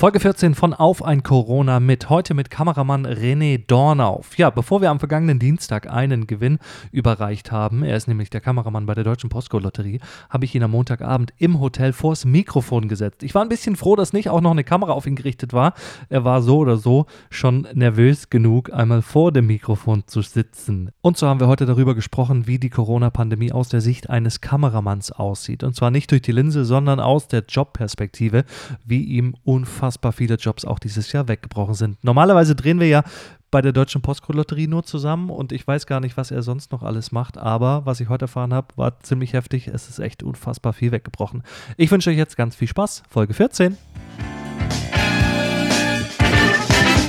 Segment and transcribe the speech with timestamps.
[0.00, 2.08] Folge 14 von Auf ein Corona mit.
[2.08, 4.38] Heute mit Kameramann René Dornauf.
[4.38, 6.58] Ja, bevor wir am vergangenen Dienstag einen Gewinn
[6.90, 10.00] überreicht haben, er ist nämlich der Kameramann bei der Deutschen Postco-Lotterie,
[10.30, 13.22] habe ich ihn am Montagabend im Hotel vors Mikrofon gesetzt.
[13.22, 15.74] Ich war ein bisschen froh, dass nicht auch noch eine Kamera auf ihn gerichtet war.
[16.08, 20.92] Er war so oder so schon nervös genug, einmal vor dem Mikrofon zu sitzen.
[21.02, 25.12] Und so haben wir heute darüber gesprochen, wie die Corona-Pandemie aus der Sicht eines Kameramanns
[25.12, 25.62] aussieht.
[25.62, 28.46] Und zwar nicht durch die Linse, sondern aus der Jobperspektive,
[28.86, 32.04] wie ihm unfassbar unfassbar viele Jobs auch dieses Jahr weggebrochen sind.
[32.04, 33.02] Normalerweise drehen wir ja
[33.50, 36.84] bei der Deutschen Postcode-Lotterie nur zusammen und ich weiß gar nicht, was er sonst noch
[36.84, 39.66] alles macht, aber was ich heute erfahren habe, war ziemlich heftig.
[39.66, 41.42] Es ist echt unfassbar viel weggebrochen.
[41.76, 43.02] Ich wünsche euch jetzt ganz viel Spaß.
[43.08, 43.76] Folge 14.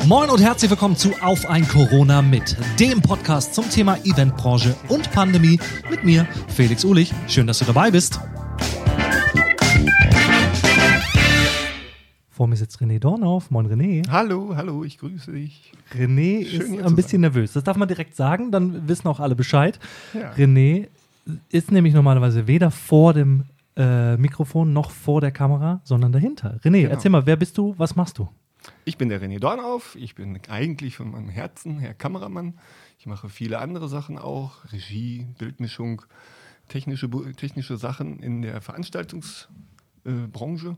[0.07, 5.11] Moin und herzlich willkommen zu Auf ein Corona mit, dem Podcast zum Thema Eventbranche und
[5.11, 5.59] Pandemie
[5.91, 7.13] mit mir, Felix Ulich.
[7.27, 8.19] Schön, dass du dabei bist.
[12.41, 13.51] Vor mir sitzt René Dornauf.
[13.51, 14.01] Moin René.
[14.09, 15.73] Hallo, hallo, ich grüße dich.
[15.93, 17.53] René Schön, ist ein bisschen nervös.
[17.53, 19.77] Das darf man direkt sagen, dann wissen auch alle Bescheid.
[20.15, 20.31] Ja.
[20.31, 20.87] René
[21.49, 23.43] ist nämlich normalerweise weder vor dem
[23.77, 26.57] äh, Mikrofon noch vor der Kamera, sondern dahinter.
[26.63, 26.89] René, genau.
[26.89, 28.27] erzähl mal, wer bist du, was machst du?
[28.85, 29.95] Ich bin der René Dornauf.
[29.95, 32.55] Ich bin eigentlich von meinem Herzen Herr Kameramann.
[32.97, 36.01] Ich mache viele andere Sachen auch, Regie, Bildmischung,
[36.69, 40.69] technische, technische Sachen in der Veranstaltungsbranche.
[40.69, 40.75] Äh,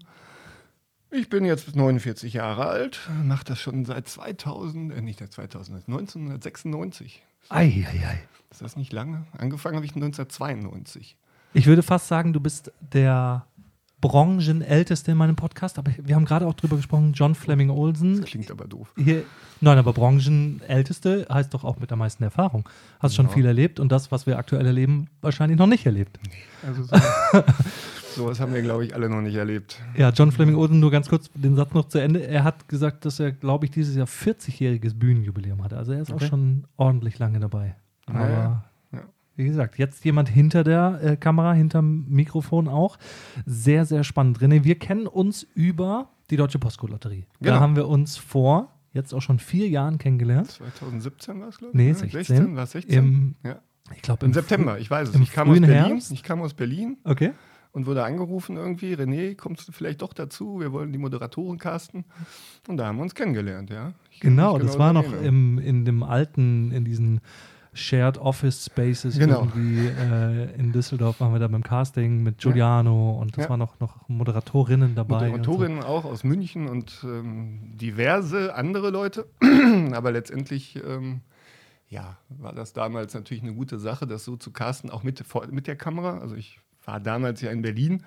[1.13, 5.87] ich bin jetzt 49 Jahre alt, mache das schon seit 2000, äh, nicht seit 2000,
[5.87, 7.21] 1996.
[7.49, 8.19] Ei, ei, ei.
[8.49, 9.25] Ist das nicht lange?
[9.37, 11.15] Angefangen habe ich 1992.
[11.53, 13.45] Ich würde fast sagen, du bist der
[14.01, 18.19] Branchenälteste in meinem Podcast, aber wir haben gerade auch drüber gesprochen, John Fleming Olsen.
[18.19, 18.91] Das klingt aber doof.
[18.97, 19.23] Hier,
[19.61, 22.67] nein, aber Branchenälteste heißt doch auch mit der meisten Erfahrung.
[22.99, 23.23] Hast ja.
[23.23, 26.19] schon viel erlebt und das, was wir aktuell erleben, wahrscheinlich noch nicht erlebt.
[26.25, 26.95] Nee, also so
[28.15, 29.81] Sowas haben wir, glaube ich, alle noch nicht erlebt.
[29.97, 32.25] Ja, John Fleming Olsen, nur ganz kurz den Satz noch zu Ende.
[32.25, 35.77] Er hat gesagt, dass er, glaube ich, dieses Jahr 40-jähriges Bühnenjubiläum hatte.
[35.77, 36.25] Also er ist okay.
[36.25, 37.75] auch schon ordentlich lange dabei.
[38.05, 39.01] Aber ja, ja.
[39.35, 42.97] wie gesagt, jetzt jemand hinter der äh, Kamera, hinterm Mikrofon auch.
[43.45, 44.39] Sehr, sehr spannend.
[44.39, 47.25] René, wir kennen uns über die Deutsche Postcode-Lotterie.
[47.39, 47.53] Genau.
[47.53, 50.51] Da haben wir uns vor jetzt auch schon vier Jahren kennengelernt.
[50.51, 51.77] 2017 war es, glaube ich.
[51.77, 52.11] Nee, 16.
[52.11, 52.97] 16 war es 16?
[52.97, 53.59] Im, ja.
[53.95, 55.15] Ich glaube im, im September, ich weiß es.
[55.19, 55.73] Ich kam aus Berlin.
[55.73, 56.11] Herbst.
[56.11, 56.97] Ich kam aus Berlin.
[57.03, 57.31] Okay
[57.73, 60.59] und wurde angerufen irgendwie, René, kommst du vielleicht doch dazu?
[60.59, 62.05] Wir wollen die Moderatoren casten.
[62.67, 63.93] Und da haben wir uns kennengelernt, ja.
[64.19, 67.19] genau, genau, das war noch im, in dem alten, in diesen
[67.73, 69.39] Shared Office Spaces genau.
[69.39, 73.21] irgendwie äh, in Düsseldorf waren wir da beim Casting mit Giuliano ja.
[73.21, 73.49] und das ja.
[73.49, 75.29] waren noch, noch Moderatorinnen dabei.
[75.29, 75.87] Moderatorinnen so.
[75.87, 79.25] auch aus München und ähm, diverse andere Leute.
[79.93, 81.21] Aber letztendlich ähm,
[81.87, 85.65] ja, war das damals natürlich eine gute Sache, das so zu casten, auch mit, mit
[85.65, 86.19] der Kamera.
[86.19, 88.03] Also ich war damals ja in Berlin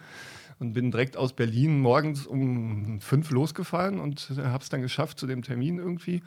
[0.58, 5.26] und bin direkt aus Berlin morgens um fünf losgefahren und habe es dann geschafft zu
[5.26, 6.22] dem Termin irgendwie.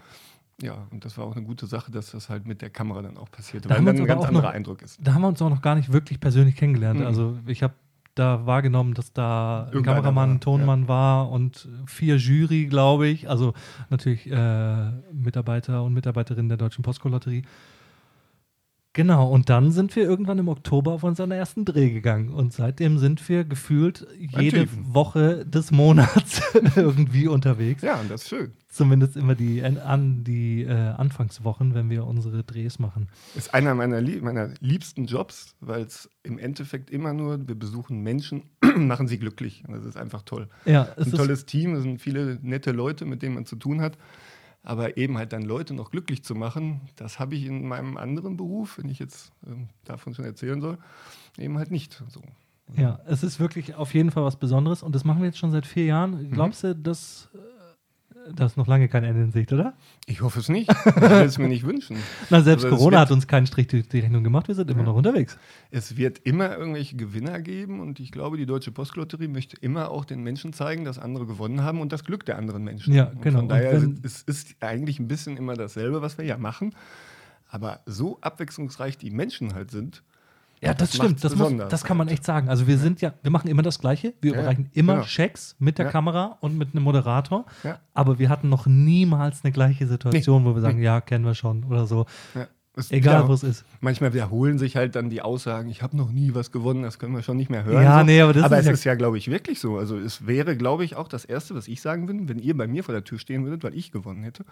[0.62, 3.18] Ja, und das war auch eine gute Sache, dass das halt mit der Kamera dann
[3.18, 5.00] auch passiert, da weil dann ein ganz anderer noch, Eindruck ist.
[5.02, 7.00] Da haben wir uns auch noch gar nicht wirklich persönlich kennengelernt.
[7.00, 7.06] Mhm.
[7.06, 7.74] Also ich habe
[8.16, 10.88] da wahrgenommen, dass da ein Kameramann, ein Tonmann ja.
[10.90, 13.30] war und vier Jury, glaube ich.
[13.30, 13.54] Also
[13.90, 17.44] natürlich äh, Mitarbeiter und Mitarbeiterinnen der Deutschen Postcode-Lotterie.
[18.94, 22.30] Genau, und dann sind wir irgendwann im Oktober auf unseren ersten Dreh gegangen.
[22.30, 26.42] Und seitdem sind wir gefühlt jede Woche des Monats
[26.76, 27.84] irgendwie unterwegs.
[27.84, 28.54] Ja, und das ist schön.
[28.68, 33.10] Zumindest immer die, an, die äh, Anfangswochen, wenn wir unsere Drehs machen.
[33.36, 38.44] Ist einer meiner, meiner liebsten Jobs, weil es im Endeffekt immer nur, wir besuchen Menschen,
[38.76, 39.64] machen sie glücklich.
[39.68, 40.50] Das ist einfach toll.
[40.66, 43.82] Ja, es ein tolles Team, es sind viele nette Leute, mit denen man zu tun
[43.82, 43.98] hat.
[44.64, 48.36] Aber eben halt dann Leute noch glücklich zu machen, das habe ich in meinem anderen
[48.36, 49.52] Beruf, wenn ich jetzt äh,
[49.86, 50.78] davon schon erzählen soll,
[51.38, 52.22] eben halt nicht so.
[52.76, 55.52] Ja, es ist wirklich auf jeden Fall was Besonderes und das machen wir jetzt schon
[55.52, 56.28] seit vier Jahren.
[56.28, 56.32] Mhm.
[56.32, 57.30] Glaubst du, dass
[58.34, 59.74] da ist noch lange kein Ende in Sicht, oder?
[60.06, 60.70] Ich hoffe es nicht.
[60.70, 61.98] Ich will es mir nicht wünschen.
[62.30, 64.48] Na, selbst also Corona hat uns keinen Strich durch die Rechnung gemacht.
[64.48, 64.88] Wir sind immer ja.
[64.88, 65.38] noch unterwegs.
[65.72, 70.06] Es wird immer irgendwelche Gewinner geben und ich glaube, die Deutsche Postlotterie möchte immer auch
[70.06, 72.94] den Menschen zeigen, dass andere gewonnen haben und das Glück der anderen Menschen.
[72.94, 73.40] Ja, und genau.
[73.40, 76.74] Von daher ist es ist eigentlich ein bisschen immer dasselbe, was wir ja machen.
[77.50, 80.04] Aber so abwechslungsreich die Menschen halt sind,
[80.62, 81.24] ja, das, das stimmt.
[81.24, 82.50] Das, muss, das kann man echt sagen.
[82.50, 82.82] Also wir ja.
[82.82, 84.14] sind ja, wir machen immer das Gleiche.
[84.22, 85.06] Wir ja, überreichen immer genau.
[85.06, 85.92] Checks mit der ja.
[85.92, 87.46] Kamera und mit einem Moderator.
[87.94, 90.50] Aber wir hatten noch niemals eine gleiche Situation, nee.
[90.50, 90.86] wo wir sagen, nee.
[90.86, 92.06] ja, kennen wir schon oder so.
[92.76, 93.66] Es Egal, wo es ist.
[93.82, 97.16] Manchmal wiederholen sich halt dann die Aussagen, ich habe noch nie was gewonnen, das können
[97.16, 97.84] wir schon nicht mehr hören.
[97.84, 98.06] Ja, so.
[98.06, 99.78] nee, aber das ist es ja- ist ja, glaube ich, wirklich so.
[99.78, 102.68] Also es wäre, glaube ich, auch das Erste, was ich sagen würde, wenn ihr bei
[102.68, 104.46] mir vor der Tür stehen würdet, weil ich gewonnen hätte,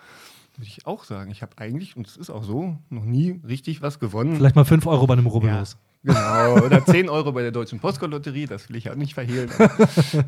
[0.55, 3.81] würde ich auch sagen, ich habe eigentlich, und es ist auch so, noch nie richtig
[3.81, 4.35] was gewonnen.
[4.35, 5.77] Vielleicht mal 5 Euro bei einem ja, Rubbellos.
[6.03, 6.55] genau.
[6.65, 9.49] Oder 10 Euro bei der Deutschen Postcode-Lotterie, das will ich auch nicht verhehlen.
[9.57, 9.69] Aber,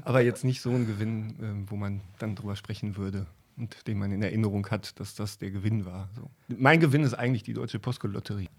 [0.06, 3.26] aber jetzt nicht so ein Gewinn, ähm, wo man dann drüber sprechen würde
[3.60, 6.10] und den man in Erinnerung hat, dass das der Gewinn war.
[6.16, 6.30] So.
[6.58, 8.50] Mein Gewinn ist eigentlich die Deutsche Postcode-Lotterie.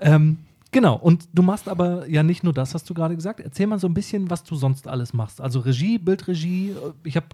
[0.00, 0.38] Ähm,
[0.70, 3.40] genau, und du machst aber ja nicht nur das, hast du gerade gesagt.
[3.40, 5.40] Erzähl mal so ein bisschen, was du sonst alles machst.
[5.40, 6.70] Also Regie, Bildregie.
[6.70, 7.26] äh, Ich habe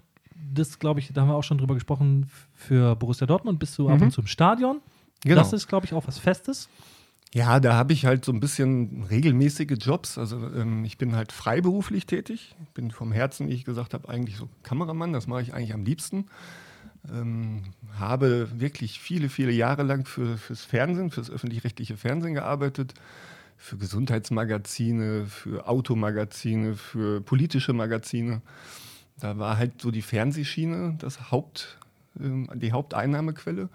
[0.53, 3.87] das, glaube ich, da haben wir auch schon drüber gesprochen, für Borussia Dortmund bist du
[3.89, 4.03] ab Mhm.
[4.03, 4.81] und zu im Stadion.
[5.23, 5.35] Genau.
[5.35, 6.67] Das ist, glaube ich, auch was Festes.
[7.33, 10.17] Ja, da habe ich halt so ein bisschen regelmäßige Jobs.
[10.17, 12.53] Also ähm, ich bin halt freiberuflich tätig.
[12.61, 15.13] Ich bin vom Herzen, wie ich gesagt habe, eigentlich so Kameramann.
[15.13, 16.25] Das mache ich eigentlich am liebsten.
[17.09, 17.63] Ähm,
[17.97, 22.93] habe wirklich viele, viele Jahre lang für, fürs Fernsehen, fürs öffentlich-rechtliche Fernsehen gearbeitet.
[23.57, 28.41] Für Gesundheitsmagazine, für Automagazine, für politische Magazine.
[29.19, 31.77] Da war halt so die Fernsehschiene das Haupt,
[32.19, 33.69] ähm, die Haupteinnahmequelle.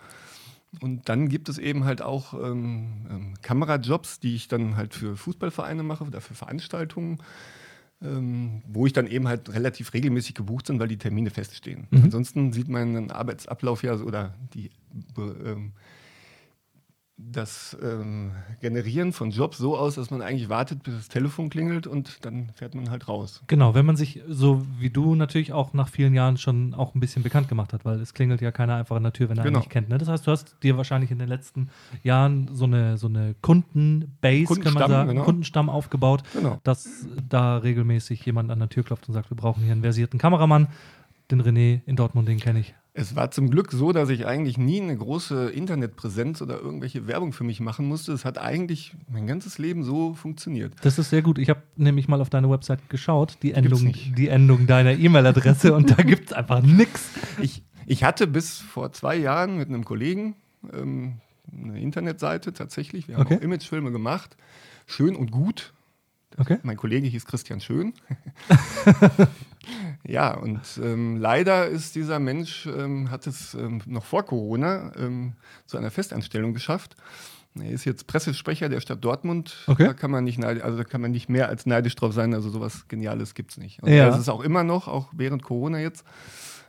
[0.80, 5.16] Und dann gibt es eben halt auch ähm, ähm, Kamerajobs, die ich dann halt für
[5.16, 7.18] Fußballvereine mache oder für Veranstaltungen,
[8.02, 11.86] ähm, wo ich dann eben halt relativ regelmäßig gebucht bin, weil die Termine feststehen.
[11.90, 12.04] Mhm.
[12.04, 14.70] Ansonsten sieht mein Arbeitsablauf ja so- oder die,
[15.16, 15.72] ähm,
[17.18, 21.86] das ähm, Generieren von Jobs so aus, dass man eigentlich wartet, bis das Telefon klingelt
[21.86, 23.42] und dann fährt man halt raus.
[23.46, 27.00] Genau, wenn man sich so wie du natürlich auch nach vielen Jahren schon auch ein
[27.00, 29.44] bisschen bekannt gemacht hat, weil es klingelt ja keiner einfach an der Tür, wenn er
[29.44, 29.56] Genau.
[29.58, 29.88] einen nicht kennt.
[29.88, 29.96] Ne?
[29.96, 31.70] Das heißt, du hast dir wahrscheinlich in den letzten
[32.02, 35.24] Jahren so eine, so eine Kundenbase, kann man Kundenstamm, sagen, genau.
[35.24, 36.60] Kundenstamm aufgebaut, Genau.
[36.64, 40.18] dass da regelmäßig jemand an der Tür klopft und sagt, wir brauchen hier einen versierten
[40.18, 40.68] Kameramann.
[41.30, 42.74] Den René in Dortmund, den kenne ich.
[42.98, 47.34] Es war zum Glück so, dass ich eigentlich nie eine große Internetpräsenz oder irgendwelche Werbung
[47.34, 48.12] für mich machen musste.
[48.14, 50.72] Es hat eigentlich mein ganzes Leben so funktioniert.
[50.80, 51.36] Das ist sehr gut.
[51.38, 55.90] Ich habe nämlich mal auf deine Website geschaut, die Endung, die Endung deiner E-Mail-Adresse und
[55.90, 57.10] da gibt es einfach nichts.
[57.42, 60.34] Ich, ich hatte bis vor zwei Jahren mit einem Kollegen
[60.72, 61.20] ähm,
[61.52, 63.08] eine Internetseite tatsächlich.
[63.08, 63.36] Wir haben Okay.
[63.36, 64.38] auch Imagefilme gemacht.
[64.86, 65.74] Schön und gut.
[66.38, 66.58] Okay.
[66.62, 67.92] Mein Kollege hieß Christian Schön.
[70.06, 75.34] ja, und ähm, leider ist dieser Mensch, ähm, hat es ähm, noch vor Corona ähm,
[75.66, 76.96] zu einer Festanstellung geschafft.
[77.58, 79.64] Er ist jetzt Pressesprecher der Stadt Dortmund.
[79.66, 79.84] Okay.
[79.86, 82.34] Da kann man nicht neid- also da kann man nicht mehr als neidisch drauf sein.
[82.34, 83.82] Also sowas Geniales gibt es nicht.
[83.82, 84.06] Und Ja.
[84.10, 86.04] das ist auch immer noch, auch während Corona jetzt.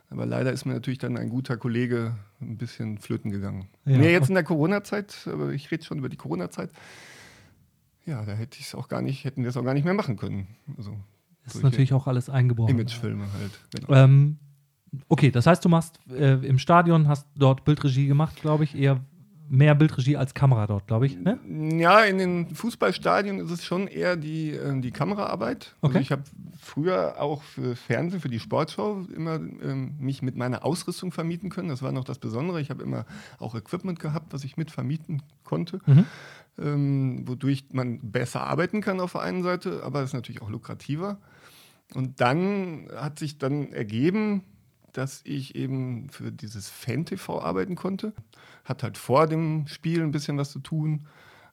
[0.10, 3.68] Aber leider ist mir natürlich dann ein guter Kollege ein bisschen flöten gegangen.
[3.84, 3.98] Ja.
[3.98, 6.70] Nee, jetzt in der Corona-Zeit, aber ich rede schon über die Corona-Zeit.
[8.06, 9.94] Ja, da hätte ich es auch gar nicht, hätten wir es auch gar nicht mehr
[9.94, 10.48] machen können.
[10.78, 10.98] Also
[11.48, 12.76] Das ist natürlich auch alles eingebrochen.
[12.76, 13.52] Imagefilme halt.
[13.74, 13.94] Genau.
[13.94, 14.38] Ähm,
[15.08, 19.00] okay, das heißt, du machst äh, im Stadion, hast dort Bildregie gemacht, glaube ich, eher
[19.50, 21.18] mehr Bildregie als Kamera dort, glaube ich.
[21.18, 21.40] Ne?
[21.80, 25.76] Ja, in den Fußballstadien ist es schon eher die, äh, die Kameraarbeit.
[25.82, 25.88] Okay.
[25.88, 26.24] Also ich habe
[26.60, 31.70] früher auch für Fernsehen, für die Sportschau immer ähm, mich mit meiner Ausrüstung vermieten können.
[31.70, 32.60] Das war noch das Besondere.
[32.62, 33.06] Ich habe immer
[33.40, 35.80] auch Equipment gehabt, was ich mit vermieten konnte.
[35.86, 36.06] Mhm.
[36.60, 40.50] ähm, wodurch man besser arbeiten kann auf der einen Seite, aber es ist natürlich auch
[40.50, 41.20] lukrativer.
[41.94, 44.44] Und dann hat sich dann ergeben,
[44.94, 48.14] dass ich eben für dieses Fan-TV arbeiten konnte.
[48.66, 51.06] Hat halt vor dem Spiel ein bisschen was zu tun,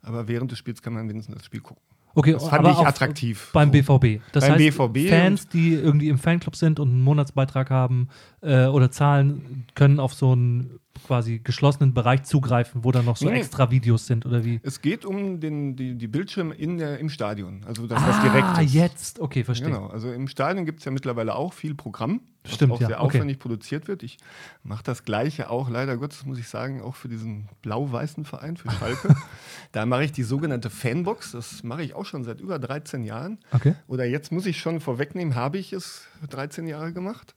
[0.02, 1.82] aber während des Spiels kann man wenigstens das Spiel gucken.
[2.16, 3.50] Okay, Das fand ich attraktiv.
[3.52, 3.98] Beim So.
[3.98, 4.22] BVB.
[4.32, 8.08] Das Beim heißt, BVB Fans, die irgendwie im Fanclub sind und einen Monatsbeitrag haben
[8.40, 13.28] äh, oder zahlen, können auf so einen quasi geschlossenen Bereich zugreifen, wo dann noch so
[13.28, 14.60] Nee, extra Videos sind oder wie?
[14.62, 18.22] Es geht um den, die, die Bildschirme in der, im Stadion, also das, was ah,
[18.22, 18.74] direkt ist.
[18.74, 19.20] jetzt.
[19.20, 19.68] Okay, verstehe.
[19.68, 22.88] Genau, also im Stadion gibt es ja mittlerweile auch viel Programm, was Stimmt, auch ja,
[22.88, 23.16] sehr okay.
[23.18, 24.02] aufwendig produziert wird.
[24.02, 24.18] Ich
[24.62, 28.70] mache das Gleiche auch, leider Gottes, muss ich sagen, auch für diesen blau-weißen Verein, für
[28.70, 29.16] Schalke.
[29.72, 33.38] da mache ich die sogenannte Fanbox, das mache ich auch schon seit über 13 Jahren.
[33.52, 33.74] Okay.
[33.86, 37.34] Oder jetzt muss ich schon vorwegnehmen, habe ich es 13 Jahre gemacht.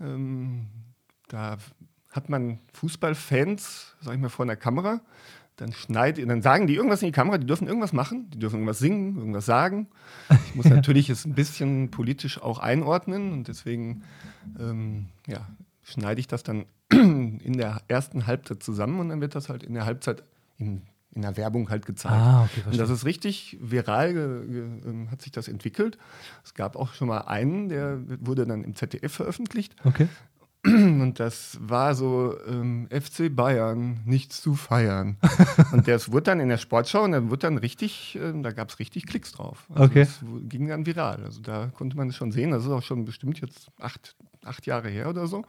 [0.00, 0.66] Ähm,
[1.28, 1.56] da
[2.16, 5.00] hat man Fußballfans, sag ich mal, vor einer Kamera.
[5.56, 8.56] Dann schneidet, dann sagen die irgendwas in die Kamera, die dürfen irgendwas machen, die dürfen
[8.56, 9.86] irgendwas singen, irgendwas sagen.
[10.48, 14.02] Ich muss natürlich es ein bisschen politisch auch einordnen und deswegen
[14.58, 15.46] ähm, ja,
[15.82, 19.72] schneide ich das dann in der ersten Halbzeit zusammen und dann wird das halt in
[19.72, 20.22] der Halbzeit
[20.58, 20.82] in,
[21.14, 22.14] in der Werbung halt gezeigt.
[22.14, 25.96] Ah, okay, Und das ist richtig viral, ge, ge, ähm, hat sich das entwickelt.
[26.44, 29.74] Es gab auch schon mal einen, der wurde dann im ZDF veröffentlicht.
[29.84, 30.06] Okay.
[31.00, 35.16] Und das war so ähm, FC Bayern, nichts zu feiern.
[35.72, 38.70] und das wurde dann in der Sportschau und dann wurde dann richtig, ähm, da gab
[38.70, 39.66] es richtig Klicks drauf.
[39.70, 40.00] Also Okay.
[40.04, 41.22] Das ging dann viral.
[41.24, 42.50] Also da konnte man es schon sehen.
[42.50, 45.44] Das ist auch schon bestimmt jetzt acht, acht Jahre her oder so.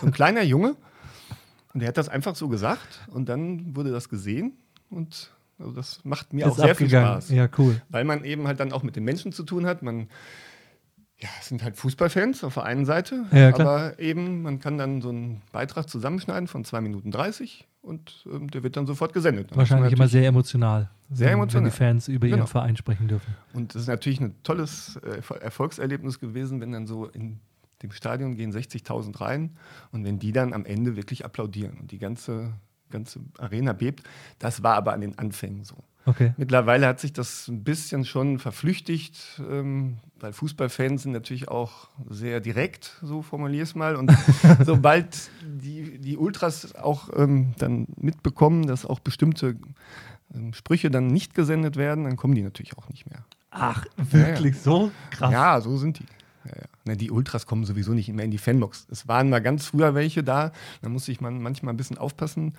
[0.00, 0.76] So ein kleiner Junge.
[1.74, 4.52] Und der hat das einfach so gesagt und dann wurde das gesehen.
[4.88, 7.20] und also das macht mir ist auch sehr abgegangen.
[7.20, 7.30] viel Spaß.
[7.30, 7.82] Ja, cool.
[7.90, 9.82] Weil man eben halt dann auch mit den Menschen zu tun hat.
[9.82, 10.08] Man
[11.20, 15.02] ja, es sind halt Fußballfans auf der einen Seite, ja, aber eben, man kann dann
[15.02, 19.50] so einen Beitrag zusammenschneiden von 2 Minuten 30 und ähm, der wird dann sofort gesendet.
[19.50, 20.90] Dann Wahrscheinlich immer sehr emotional.
[21.10, 21.64] Sehr emotional.
[21.64, 22.38] Wenn die Fans über genau.
[22.38, 23.34] ihren Verein sprechen dürfen.
[23.52, 27.40] Und das ist natürlich ein tolles äh, Erfolgserlebnis gewesen, wenn dann so in
[27.82, 29.56] dem Stadion gehen 60.000 rein
[29.92, 32.52] und wenn die dann am Ende wirklich applaudieren und die ganze,
[32.90, 34.02] ganze Arena bebt.
[34.38, 35.76] Das war aber an den Anfängen so.
[36.10, 36.34] Okay.
[36.36, 42.40] Mittlerweile hat sich das ein bisschen schon verflüchtigt, ähm, weil Fußballfans sind natürlich auch sehr
[42.40, 43.96] direkt, so formuliere ich es mal.
[43.96, 44.12] Und
[44.64, 49.56] sobald die, die Ultras auch ähm, dann mitbekommen, dass auch bestimmte
[50.34, 53.24] ähm, Sprüche dann nicht gesendet werden, dann kommen die natürlich auch nicht mehr.
[53.50, 54.62] Ach, wirklich ja, ja.
[54.62, 55.32] so krass?
[55.32, 56.06] Ja, so sind die.
[56.44, 56.66] Ja, ja.
[56.84, 58.86] Na, die Ultras kommen sowieso nicht mehr in die Fanbox.
[58.90, 60.52] Es waren mal ganz früher welche da,
[60.82, 62.54] da musste ich man manchmal ein bisschen aufpassen,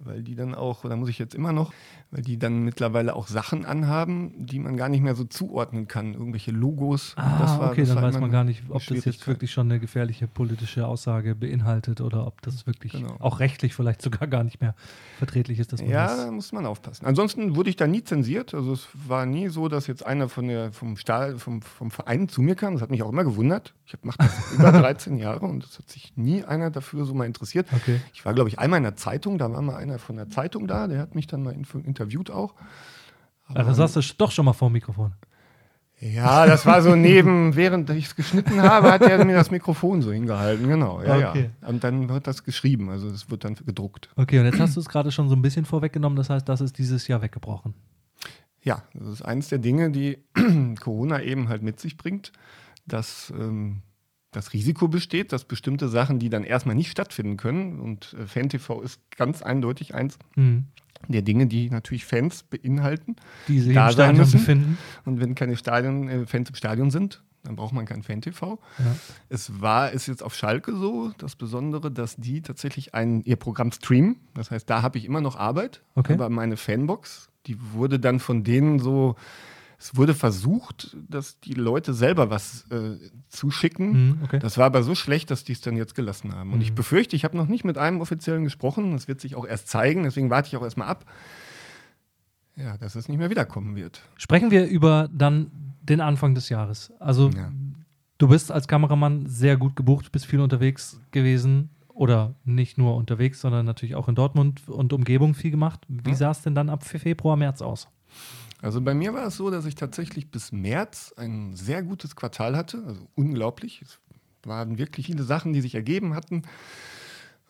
[0.00, 1.72] weil die dann auch, da muss ich jetzt immer noch,
[2.10, 6.14] weil die dann mittlerweile auch Sachen anhaben, die man gar nicht mehr so zuordnen kann.
[6.14, 7.14] Irgendwelche Logos.
[7.16, 10.28] Ah, war, okay, dann weiß man gar nicht, ob das jetzt wirklich schon eine gefährliche
[10.28, 13.16] politische Aussage beinhaltet oder ob das wirklich genau.
[13.18, 14.74] auch rechtlich vielleicht sogar gar nicht mehr
[15.18, 15.72] verträglich ist.
[15.72, 17.04] Dass man ja, das da muss man aufpassen.
[17.04, 18.54] Ansonsten wurde ich da nie zensiert.
[18.54, 22.28] Also es war nie so, dass jetzt einer von der, vom, Stahl, vom, vom Verein
[22.28, 22.74] zu mir kam.
[22.74, 23.74] Das hat mich auch immer gewundert.
[23.88, 27.24] Ich mache das über 13 Jahre und es hat sich nie einer dafür so mal
[27.24, 27.68] interessiert.
[27.72, 28.00] Okay.
[28.12, 30.66] Ich war, glaube ich, einmal in der Zeitung, da war mal einer von der Zeitung
[30.66, 32.54] da, der hat mich dann mal interviewt auch.
[33.46, 35.14] Aber also saß du doch schon mal vor dem Mikrofon.
[36.00, 40.00] Ja, das war so neben, während ich es geschnitten habe, hat er mir das Mikrofon
[40.02, 41.02] so hingehalten, genau.
[41.02, 41.50] Ja, okay.
[41.60, 41.68] ja.
[41.68, 44.08] Und dann wird das geschrieben, also es wird dann gedruckt.
[44.14, 46.60] Okay, und jetzt hast du es gerade schon so ein bisschen vorweggenommen, das heißt, das
[46.60, 47.74] ist dieses Jahr weggebrochen.
[48.62, 50.18] Ja, das ist eines der Dinge, die
[50.80, 52.32] Corona eben halt mit sich bringt,
[52.88, 53.82] dass ähm,
[54.30, 58.82] das Risiko besteht, dass bestimmte Sachen, die dann erstmal nicht stattfinden können, und äh, FanTV
[58.82, 60.66] ist ganz eindeutig eins, mhm
[61.06, 63.16] der Dinge, die natürlich Fans beinhalten,
[63.46, 64.38] die sich da im Stadion müssen.
[64.38, 64.78] befinden.
[65.04, 68.58] Und wenn keine Stadion, äh, Fans im Stadion sind, dann braucht man kein Fan-TV.
[68.78, 68.84] Ja.
[69.28, 73.70] Es war, ist jetzt auf Schalke so, das Besondere, dass die tatsächlich ein, ihr Programm
[73.72, 74.16] streamen.
[74.34, 76.14] Das heißt, da habe ich immer noch Arbeit, okay.
[76.14, 79.14] aber meine Fanbox, die wurde dann von denen so
[79.80, 82.96] es wurde versucht, dass die Leute selber was äh,
[83.28, 84.08] zuschicken.
[84.08, 84.40] Mhm, okay.
[84.40, 86.50] Das war aber so schlecht, dass die es dann jetzt gelassen haben.
[86.50, 86.64] Und mhm.
[86.64, 88.92] ich befürchte, ich habe noch nicht mit einem Offiziellen gesprochen.
[88.92, 90.02] Das wird sich auch erst zeigen.
[90.02, 91.04] Deswegen warte ich auch erstmal ab.
[92.56, 94.02] Ja, dass es nicht mehr wiederkommen wird.
[94.16, 96.92] Sprechen wir über dann den Anfang des Jahres.
[96.98, 97.52] Also, ja.
[98.18, 103.40] du bist als Kameramann sehr gut gebucht, bist viel unterwegs gewesen oder nicht nur unterwegs,
[103.40, 105.86] sondern natürlich auch in Dortmund und Umgebung viel gemacht.
[105.86, 106.16] Wie ja.
[106.16, 107.86] sah es denn dann ab Februar, März aus?
[108.60, 112.56] Also bei mir war es so, dass ich tatsächlich bis März ein sehr gutes Quartal
[112.56, 113.82] hatte, also unglaublich.
[113.82, 113.98] Es
[114.42, 116.42] waren wirklich viele Sachen, die sich ergeben hatten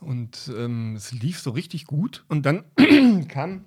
[0.00, 2.25] und ähm, es lief so richtig gut.
[2.29, 2.65] Und dann
[3.29, 3.65] kam,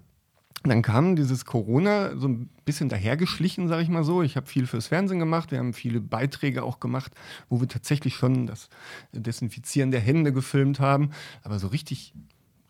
[0.63, 4.21] dann kam dieses Corona so ein bisschen dahergeschlichen, sage ich mal so.
[4.21, 7.13] Ich habe viel fürs Fernsehen gemacht, wir haben viele Beiträge auch gemacht,
[7.49, 8.69] wo wir tatsächlich schon das
[9.13, 11.11] Desinfizieren der Hände gefilmt haben,
[11.43, 12.13] aber so richtig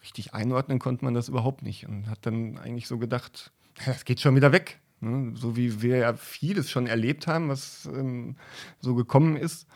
[0.01, 3.51] richtig einordnen konnte man das überhaupt nicht und hat dann eigentlich so gedacht,
[3.86, 4.80] das geht schon wieder weg.
[5.00, 5.34] Ne?
[5.36, 8.36] So wie wir ja vieles schon erlebt haben, was ähm,
[8.80, 9.68] so gekommen ist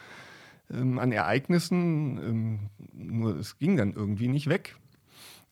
[0.71, 2.17] ähm, an Ereignissen.
[2.17, 2.59] Ähm,
[2.93, 4.75] nur es ging dann irgendwie nicht weg.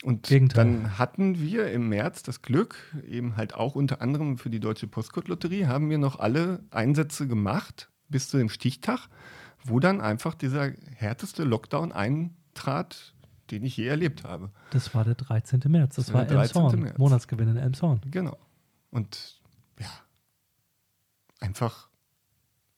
[0.03, 0.65] Und Gegenteil.
[0.65, 2.75] dann hatten wir im März das Glück,
[3.07, 7.89] eben halt auch unter anderem für die Deutsche Postcode-Lotterie, haben wir noch alle Einsätze gemacht
[8.09, 9.07] bis zu dem Stichtag,
[9.63, 13.12] wo dann einfach dieser härteste Lockdown eintrat,
[13.51, 14.51] den ich je erlebt habe.
[14.71, 15.61] Das war der 13.
[15.67, 15.95] März.
[15.95, 16.79] Das, das war Elmshorn.
[16.79, 16.97] März.
[16.97, 18.01] Monatsgewinn in Elmshorn.
[18.09, 18.37] Genau.
[18.89, 19.41] Und
[19.79, 19.89] ja,
[21.39, 21.89] einfach,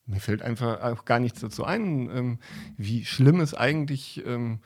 [0.06, 2.40] mir fällt einfach auch gar nichts dazu ein, ähm,
[2.78, 4.60] wie schlimm es eigentlich ähm,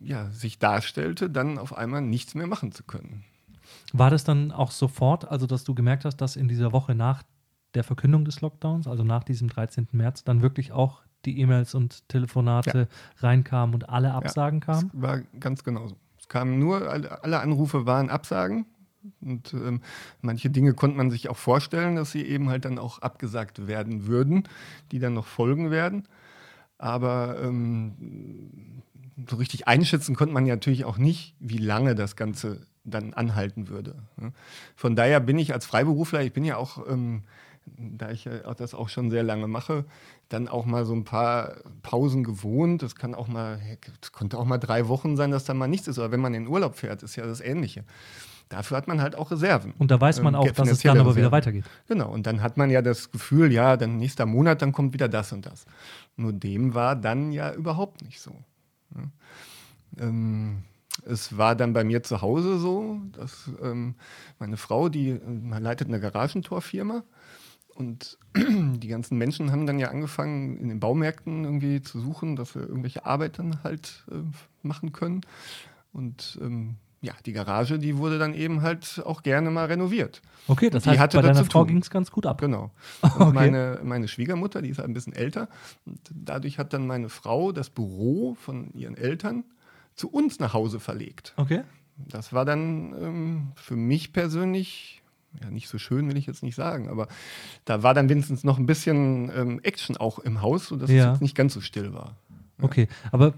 [0.00, 3.24] ja, sich darstellte, dann auf einmal nichts mehr machen zu können.
[3.92, 7.22] War das dann auch sofort, also dass du gemerkt hast, dass in dieser Woche nach
[7.74, 9.88] der Verkündung des Lockdowns, also nach diesem 13.
[9.92, 13.26] März, dann wirklich auch die E-Mails und Telefonate ja.
[13.26, 14.90] reinkamen und alle Absagen ja, kamen?
[14.92, 15.96] war ganz genauso.
[16.18, 18.66] Es kamen nur, alle Anrufe waren Absagen.
[19.20, 19.82] Und ähm,
[20.22, 24.06] manche Dinge konnte man sich auch vorstellen, dass sie eben halt dann auch abgesagt werden
[24.06, 24.44] würden,
[24.92, 26.08] die dann noch folgen werden.
[26.78, 28.82] Aber ähm,
[29.28, 33.68] so richtig einschätzen konnte man ja natürlich auch nicht, wie lange das Ganze dann anhalten
[33.68, 33.96] würde.
[34.16, 34.32] Ne?
[34.76, 37.22] Von daher bin ich als Freiberufler, ich bin ja auch ähm,
[37.66, 39.84] da ich das auch schon sehr lange mache,
[40.28, 42.82] dann auch mal so ein paar Pausen gewohnt.
[42.82, 43.60] Das kann auch mal,
[44.12, 45.98] konnte auch mal drei Wochen sein, dass da mal nichts ist.
[45.98, 47.84] Oder wenn man in Urlaub fährt, ist ja das Ähnliche.
[48.48, 49.72] Dafür hat man halt auch Reserven.
[49.78, 51.16] Und da weiß man ähm, auch, dass es dann aber Reserven.
[51.16, 51.64] wieder weitergeht.
[51.88, 52.10] Genau.
[52.10, 55.32] Und dann hat man ja das Gefühl, ja, dann nächster Monat, dann kommt wieder das
[55.32, 55.64] und das.
[56.16, 58.32] Nur dem war dann ja überhaupt nicht so.
[58.94, 60.06] Ja.
[60.06, 60.62] Ähm,
[61.06, 63.94] es war dann bei mir zu Hause so, dass ähm,
[64.38, 67.02] meine Frau, die äh, leitet eine Garagentorfirma
[67.74, 72.54] und die ganzen Menschen haben dann ja angefangen, in den Baumärkten irgendwie zu suchen, dass
[72.54, 74.16] wir irgendwelche Arbeiten halt äh,
[74.62, 75.22] machen können.
[75.92, 80.22] Und ähm, ja, die Garage, die wurde dann eben halt auch gerne mal renoviert.
[80.48, 82.40] Okay, das Die heißt, hatte bei deiner Frau ging es ganz gut ab.
[82.40, 82.70] Genau.
[83.02, 83.32] Und Okay.
[83.34, 85.48] meine, meine Schwiegermutter, die ist halt ein bisschen älter,
[85.84, 89.44] und dadurch hat dann meine Frau das Büro von ihren Eltern
[89.94, 91.34] zu uns nach Hause verlegt.
[91.36, 91.62] Okay.
[91.96, 95.02] Das war dann ähm, für mich persönlich,
[95.42, 97.08] ja, nicht so schön will ich jetzt nicht sagen, aber
[97.64, 100.96] da war dann wenigstens noch ein bisschen ähm, Action auch im Haus, sodass Ja.
[101.06, 102.16] es jetzt nicht ganz so still war.
[102.60, 103.32] Okay, aber äh,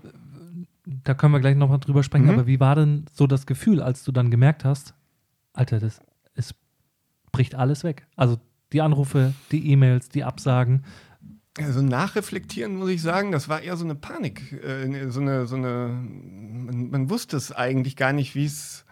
[1.05, 2.25] da können wir gleich nochmal drüber sprechen.
[2.27, 2.31] Mhm.
[2.33, 4.95] Aber wie war denn so das Gefühl, als du dann gemerkt hast,
[5.53, 6.01] Alter, das,
[6.35, 6.55] es
[7.33, 8.07] bricht alles weg?
[8.17, 8.39] Also
[8.73, 10.85] die Anrufe, die E-Mails, die Absagen.
[11.59, 14.53] Also nachreflektieren muss ich sagen, das war eher so eine Panik.
[14.63, 18.85] Äh, so eine, so eine, man, man wusste es eigentlich gar nicht, wie es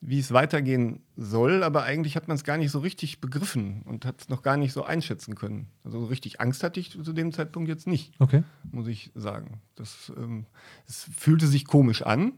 [0.00, 4.04] wie es weitergehen soll, aber eigentlich hat man es gar nicht so richtig begriffen und
[4.04, 5.68] hat es noch gar nicht so einschätzen können.
[5.84, 8.42] Also so richtig Angst hatte ich zu dem Zeitpunkt jetzt nicht, Okay.
[8.70, 9.60] muss ich sagen.
[9.74, 10.46] Das, ähm,
[10.86, 12.32] es fühlte sich komisch an,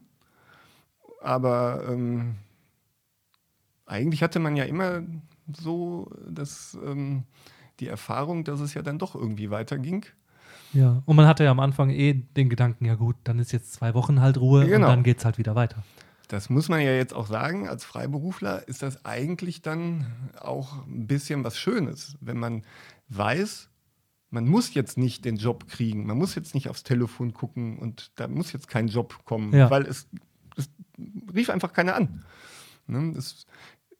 [1.20, 2.36] aber ähm,
[3.86, 5.02] eigentlich hatte man ja immer
[5.52, 7.24] so das, ähm,
[7.80, 10.04] die Erfahrung, dass es ja dann doch irgendwie weiterging.
[10.74, 11.02] Ja.
[11.06, 13.94] Und man hatte ja am Anfang eh den Gedanken, ja gut, dann ist jetzt zwei
[13.94, 14.88] Wochen halt Ruhe und Genau.
[14.88, 15.82] dann geht's halt wieder weiter.
[16.28, 20.06] Das muss man ja jetzt auch sagen, als Freiberufler ist das eigentlich dann
[20.38, 22.64] auch ein bisschen was Schönes, wenn man
[23.08, 23.70] weiß,
[24.30, 28.12] man muss jetzt nicht den Job kriegen, man muss jetzt nicht aufs Telefon gucken und
[28.16, 29.70] da muss jetzt kein Job kommen, Ja.
[29.70, 30.06] weil es,
[30.56, 30.68] es
[31.34, 32.24] rief einfach keiner an.
[32.86, 33.14] Ne?
[33.16, 33.46] Es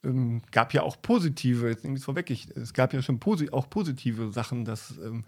[0.05, 3.21] ähm, gab ja auch positive, jetzt nehme ich es vorweg, ich, es gab ja schon
[3.21, 5.25] posi auch positive Sachen, dass, ähm,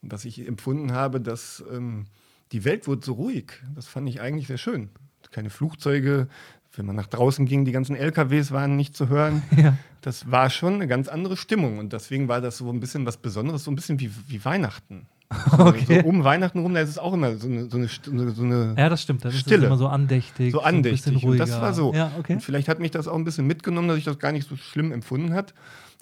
[0.00, 2.06] dass ich empfunden habe, dass ähm,
[2.52, 3.52] die Welt wurde so ruhig.
[3.74, 4.90] Das fand ich eigentlich sehr schön.
[5.36, 6.28] Keine Flugzeuge,
[6.74, 9.42] wenn man nach draußen ging, die ganzen LKWs waren nicht zu hören.
[9.56, 9.76] Ja.
[10.00, 13.16] Das war schon eine ganz andere Stimmung und deswegen war das so ein bisschen was
[13.18, 15.08] Besonderes, so ein bisschen wie, wie Weihnachten.
[15.58, 16.00] Okay.
[16.02, 18.30] So um Weihnachten rum, da ist es auch immer so eine, so eine, so eine,
[18.30, 18.44] so
[18.80, 19.24] Ja, das stimmt.
[19.26, 19.66] Das ist Stille.
[19.66, 20.52] immer so andächtig.
[20.52, 21.04] so ein andächtig.
[21.04, 21.44] bisschen und ruhiger.
[21.44, 21.92] das war so.
[21.92, 22.34] Ja, okay.
[22.34, 24.56] Und vielleicht hat mich das auch ein bisschen mitgenommen, dass ich das gar nicht so
[24.56, 25.52] schlimm empfunden hat.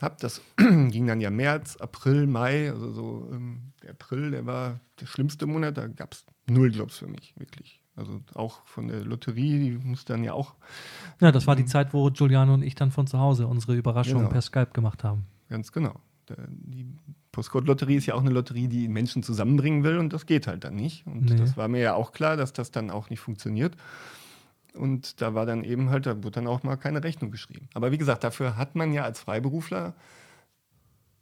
[0.00, 0.18] Hab.
[0.18, 2.70] Das ging dann ja März, April, Mai.
[2.70, 5.78] Also so ähm, der April, der war der schlimmste Monat.
[5.78, 7.80] Da gab es null Jobs für mich, wirklich.
[7.96, 10.54] Also auch von der Lotterie, die musste dann ja auch
[11.20, 14.18] Ja, das war die Zeit, wo Giuliano und ich dann von zu Hause unsere Überraschung
[14.18, 14.30] Genau.
[14.30, 15.26] per Skype gemacht haben.
[15.48, 15.94] Ganz genau.
[16.48, 16.86] Die
[17.32, 20.74] Postcode-Lotterie ist ja auch eine Lotterie, die Menschen zusammenbringen will und das geht halt dann
[20.74, 21.06] nicht.
[21.06, 21.36] Und Nee.
[21.36, 23.76] das war mir ja auch klar, dass das dann auch nicht funktioniert.
[24.74, 27.68] Und da war dann eben halt, da wurde dann auch mal keine Rechnung geschrieben.
[27.74, 29.94] Aber wie gesagt, dafür hat man ja als Freiberufler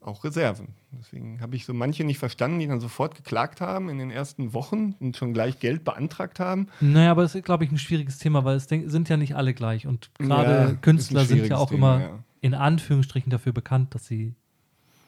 [0.05, 0.75] auch Reserven.
[0.99, 4.53] Deswegen habe ich so manche nicht verstanden, die dann sofort geklagt haben in den ersten
[4.53, 6.69] Wochen und schon gleich Geld beantragt haben.
[6.81, 9.55] Naja, aber es ist, glaube ich, ein schwieriges Thema, weil es sind ja nicht alle
[9.55, 9.87] gleich.
[9.87, 12.19] Und Ja, gerade ein Künstler sind ja auch Thema, immer ja.
[12.41, 14.35] in Anführungsstrichen dafür bekannt, dass sie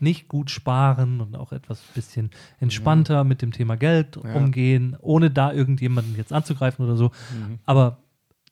[0.00, 2.30] nicht gut sparen und auch etwas bisschen
[2.60, 4.34] entspannter mit dem Thema Geld Ja.
[4.34, 7.10] umgehen, ohne da irgendjemanden jetzt anzugreifen oder so.
[7.32, 7.58] Mhm.
[7.64, 7.98] Aber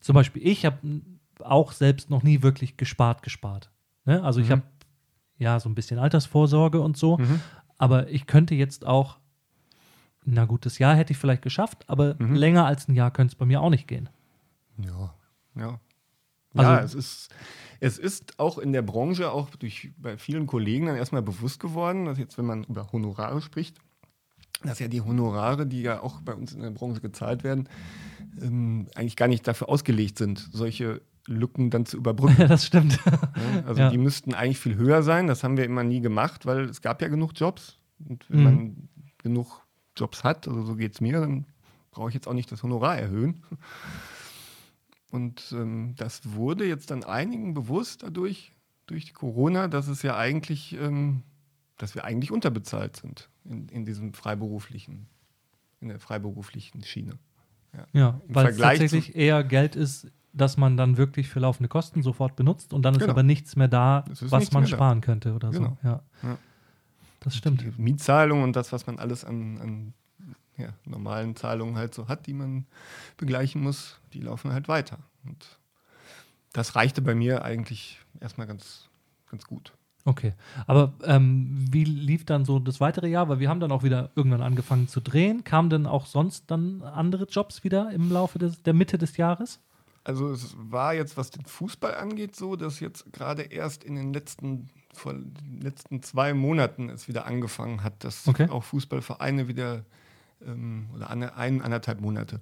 [0.01, 0.79] zum Beispiel, ich habe
[1.41, 3.71] auch selbst noch nie wirklich gespart, gespart.
[4.05, 4.23] Ne?
[4.23, 4.53] Also ich Mhm.
[4.53, 4.63] habe
[5.43, 7.41] ja so ein bisschen Altersvorsorge und so, Mhm.
[7.79, 9.19] aber ich könnte jetzt auch,
[10.25, 12.35] na gut, das Jahr hätte ich vielleicht geschafft, aber Mhm.
[12.35, 14.09] länger als ein Jahr könnte es bei mir auch nicht gehen.
[14.79, 15.15] Ja,
[15.57, 15.81] ja.
[16.55, 17.31] Also- ja, es ist,
[17.81, 22.05] es ist auch in der Branche, auch durch bei vielen Kollegen dann erstmal bewusst geworden,
[22.05, 23.77] dass jetzt, wenn man über Honorare spricht,
[24.63, 27.69] dass ja die Honorare, die ja auch bei uns in der Branche gezahlt werden,
[28.41, 32.41] ähm, eigentlich gar nicht dafür ausgelegt sind, solche Lücken dann zu überbrücken.
[32.41, 32.99] Ja, das stimmt.
[33.67, 33.91] Also Ja.
[33.91, 35.27] die müssten eigentlich viel höher sein.
[35.27, 37.79] Das haben wir immer nie gemacht, weil es gab ja genug Jobs.
[38.09, 38.45] Und wenn Mhm.
[38.45, 39.63] man genug
[39.97, 41.47] Jobs hat, also so geht es mir, dann
[41.91, 43.43] brauche ich jetzt auch nicht das Honorar erhöhen.
[45.11, 48.53] Und ähm, das wurde jetzt dann einigen bewusst dadurch,
[48.87, 51.23] durch die Corona, dass es ja eigentlich, ähm,
[51.79, 55.07] dass wir eigentlich unterbezahlt sind in, in diesem freiberuflichen,
[55.81, 57.19] in der freiberuflichen Schiene.
[57.93, 62.03] Ja, Im weil es tatsächlich eher Geld ist, das man dann wirklich für laufende Kosten
[62.03, 63.13] sofort benutzt und dann ist Genau.
[63.13, 64.77] aber nichts mehr da, ist was man mehr da.
[64.77, 65.77] sparen könnte oder Genau.
[65.83, 65.89] so.
[65.89, 66.03] Ja.
[66.23, 66.39] Ja.
[67.21, 67.61] Das stimmt.
[67.63, 69.95] Die Mietzahlung und das, was man alles an, an
[70.57, 72.67] ja, normalen Zahlungen halt so hat, die man
[73.17, 74.99] begleichen muss, die laufen halt weiter.
[75.25, 75.59] Und
[76.53, 78.89] das reichte bei mir eigentlich erstmal ganz,
[79.31, 79.73] ganz gut.
[80.05, 80.35] Okay.
[80.67, 83.29] Aber ähm, wie lief dann so das weitere Jahr?
[83.29, 85.45] Weil wir haben dann auch wieder irgendwann angefangen zu drehen.
[85.45, 89.61] Kamen denn auch sonst dann andere Jobs wieder im Laufe des, der Mitte des Jahres?
[90.05, 94.13] Also es war jetzt, was den Fußball angeht, so, dass jetzt gerade erst in den
[94.13, 98.49] letzten, vor den letzten zwei Monaten es wieder angefangen hat, dass Okay.
[98.49, 99.85] auch Fußballvereine wieder,
[100.45, 102.41] ähm, oder eine, ein, anderthalb Monate,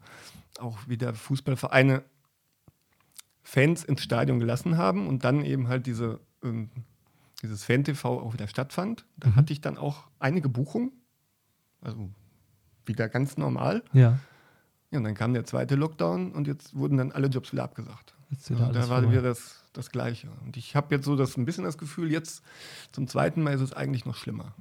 [0.59, 2.03] auch wieder Fußballvereine
[3.43, 6.71] Fans ins Stadion gelassen haben und dann eben halt diese, ähm,
[7.43, 9.07] dieses Fan-TV auch wieder stattfand.
[9.17, 9.37] Da Mhm.
[9.37, 10.93] hatte ich dann auch einige Buchungen,
[11.81, 12.11] also
[12.87, 13.83] wieder ganz normal.
[13.93, 14.19] Ja.
[14.91, 18.15] Ja, und dann kam der zweite Lockdown und jetzt wurden dann alle Jobs wieder abgesagt.
[18.31, 19.13] Jetzt wieder Also da war vorbei.
[19.13, 20.29] wieder das, das Gleiche.
[20.45, 22.43] Und ich habe jetzt so das, ein bisschen das Gefühl, jetzt
[22.91, 24.55] zum zweiten Mal ist es eigentlich noch schlimmer.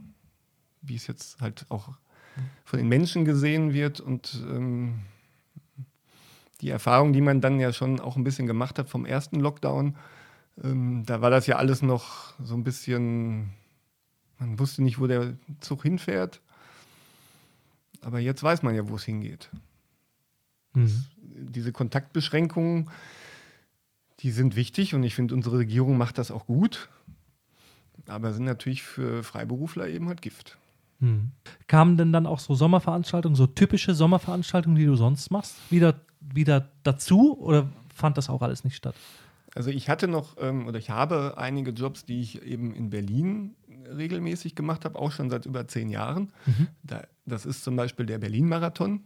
[0.82, 1.98] Wie es jetzt halt auch
[2.64, 5.02] von den Menschen gesehen wird und ähm,
[6.62, 9.96] die Erfahrung, die man dann ja schon auch ein bisschen gemacht hat vom ersten Lockdown,
[10.64, 13.50] ähm, da war das ja alles noch so ein bisschen,
[14.38, 16.40] man wusste nicht, wo der Zug hinfährt.
[18.02, 19.50] Aber jetzt weiß man ja, wo es hingeht
[20.74, 21.06] Mhm.
[21.22, 22.90] diese Kontaktbeschränkungen,
[24.20, 26.90] die sind wichtig und ich finde, unsere Regierung macht das auch gut.
[28.08, 30.58] Aber sind natürlich für Freiberufler eben halt Gift.
[31.00, 31.32] Mhm.
[31.68, 36.70] Kamen denn dann auch so Sommerveranstaltungen, so typische Sommerveranstaltungen, die du sonst machst, wieder, wieder
[36.84, 38.96] dazu oder fand das auch alles nicht statt?
[39.56, 43.56] Also ich hatte noch, ähm, oder ich habe einige Jobs, die ich eben in Berlin
[43.98, 46.32] regelmäßig gemacht habe, auch schon seit über zehn Jahren.
[46.84, 49.02] Da, das ist zum Beispiel der Berlin-Marathon.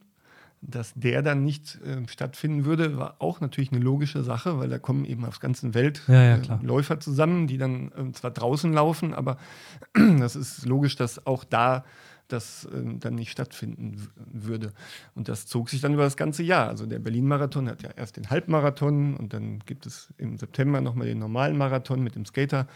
[0.65, 4.79] Dass der dann nicht ähm, stattfinden würde, war auch natürlich eine logische Sache, weil da
[4.79, 6.65] kommen eben aus der ganzen Welt Ja, ja, äh.
[6.65, 9.37] Läufer zusammen, die dann ähm, zwar draußen laufen, aber
[9.93, 11.83] das ist logisch, dass auch da
[12.27, 14.71] das ähm, dann nicht stattfinden würde.
[15.15, 16.67] Und das zog sich dann über das ganze Jahr.
[16.67, 21.07] Also der Berlin-Marathon hat ja erst den Halbmarathon und dann gibt es im September nochmal
[21.07, 22.67] den normalen Marathon mit dem Skater.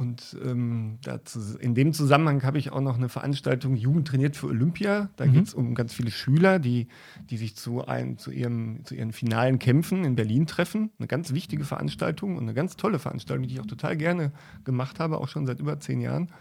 [0.00, 4.46] Und ähm, dazu, in dem Zusammenhang habe ich auch noch eine Veranstaltung Jugend trainiert für
[4.46, 5.10] Olympia.
[5.16, 5.32] Da Mhm.
[5.34, 6.88] geht es um ganz viele Schüler, die,
[7.28, 10.88] die sich zu, ein, zu, ihrem, zu ihren finalen Kämpfen in Berlin treffen.
[10.98, 14.32] Eine ganz wichtige Veranstaltung und eine ganz tolle Veranstaltung, die ich auch total gerne
[14.64, 16.32] gemacht habe, auch schon seit über zehn Jahren.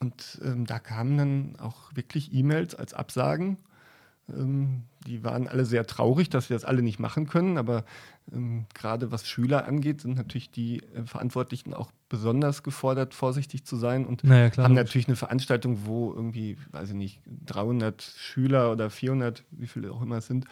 [0.00, 3.58] Und ähm, da kamen dann auch wirklich E-Mails als Absagen.
[4.34, 7.58] Ähm, die waren alle sehr traurig, dass wir das alle nicht machen können.
[7.58, 7.84] Aber
[8.32, 13.76] ähm, gerade was Schüler angeht, sind natürlich die äh, Verantwortlichen auch besonders gefordert, vorsichtig zu
[13.76, 14.64] sein und Naja, klar.
[14.64, 19.90] haben natürlich eine Veranstaltung, wo irgendwie, weiß ich nicht, 300 Schüler oder 400, wie viele
[19.90, 20.44] auch immer es sind,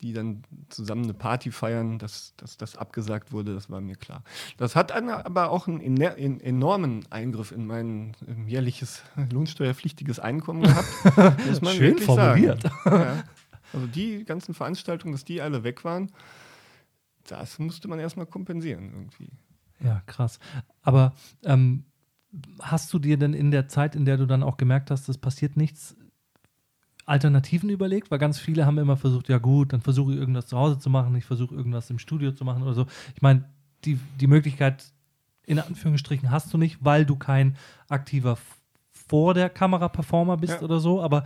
[0.00, 4.22] die dann zusammen eine Party feiern, dass, dass das abgesagt wurde, das war mir klar.
[4.56, 10.88] Das hat aber auch einen enormen Eingriff in mein ähm, jährliches lohnsteuerpflichtiges Einkommen gehabt.
[11.48, 12.62] muss man Schön formuliert.
[12.62, 12.84] Sagen.
[12.84, 13.24] Ja.
[13.72, 16.10] Also die ganzen Veranstaltungen, dass die alle weg waren,
[17.28, 19.30] das musste man erstmal kompensieren irgendwie.
[19.82, 20.38] Ja, krass.
[20.82, 21.14] Aber
[21.44, 21.84] ähm,
[22.60, 25.18] hast du dir denn in der Zeit, in der du dann auch gemerkt hast, es
[25.18, 25.96] passiert nichts,
[27.06, 28.10] Alternativen überlegt?
[28.10, 30.90] Weil ganz viele haben immer versucht, ja gut, dann versuche ich irgendwas zu Hause zu
[30.90, 32.86] machen, ich versuche irgendwas im Studio zu machen oder so.
[33.14, 33.44] Ich meine,
[33.84, 34.84] die, die Möglichkeit
[35.44, 37.56] in Anführungsstrichen hast du nicht, weil du kein
[37.88, 38.38] aktiver
[38.92, 40.62] vor der Kamera Performer bist Ja.
[40.62, 41.24] oder so, aber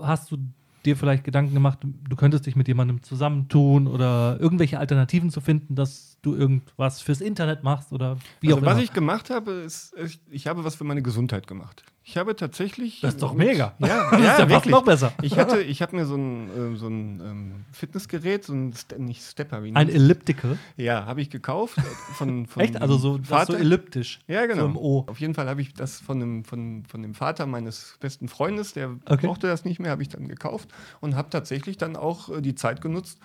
[0.00, 0.38] hast du
[0.86, 5.74] dir vielleicht Gedanken gemacht, du könntest dich mit jemandem zusammentun oder irgendwelche Alternativen zu finden,
[5.74, 8.82] dass du irgendwas fürs Internet machst oder wie also auch was immer?
[8.82, 11.84] ich gemacht habe, ist, ich, ich habe was für meine Gesundheit gemacht.
[12.08, 13.00] Ich habe tatsächlich.
[13.00, 13.74] Das ist doch mit- mega.
[13.80, 14.70] Ja, das ist ja, ja fast wirklich.
[14.72, 15.12] noch besser.
[15.22, 19.02] Ich hatte, ich habe mir so ein, äh, so ein ähm, Fitnessgerät, so ein Ste
[19.02, 19.88] nicht Stepper, wie Ein?
[19.88, 20.56] Elliptical.
[20.76, 21.82] Ja, habe ich gekauft äh,
[22.14, 22.80] von, von Echt?
[22.80, 24.20] Also so, das so elliptisch.
[24.28, 24.60] Ja, genau.
[24.62, 25.04] So im O.
[25.08, 28.72] Auf jeden Fall habe ich das von dem, von, von dem Vater meines besten Freundes,
[28.72, 29.26] der Okay.
[29.26, 30.68] brauchte das nicht mehr, habe ich dann gekauft
[31.00, 33.18] und habe tatsächlich dann auch äh, die Zeit genutzt,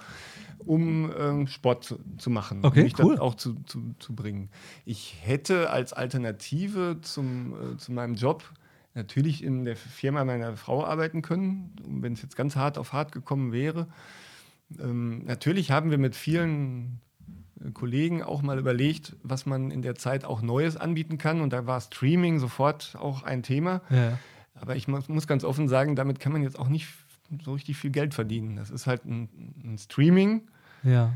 [0.58, 3.16] um ähm, Sport zu, zu machen Okay, und mich cool.
[3.16, 4.50] dann auch zu, zu, zu bringen.
[4.86, 8.44] Ich hätte als Alternative zum, äh, zu meinem Job
[8.94, 13.12] natürlich in der Firma meiner Frau arbeiten können, wenn es jetzt ganz hart auf hart
[13.12, 13.88] gekommen wäre.
[14.80, 17.00] Ähm, natürlich haben wir mit vielen
[17.64, 21.42] äh, Kollegen auch mal überlegt, was man in der Zeit auch Neues anbieten kann.
[21.42, 23.82] Und da war Streaming sofort auch ein Thema.
[23.90, 24.18] Ja.
[24.56, 26.88] Aber ich muss, muss ganz offen sagen, damit kann man jetzt auch nicht
[27.44, 28.58] so richtig viel Geld verdienen.
[28.58, 29.30] Das ist halt ein,
[29.64, 30.48] ein Streaming.
[30.84, 31.14] Ja,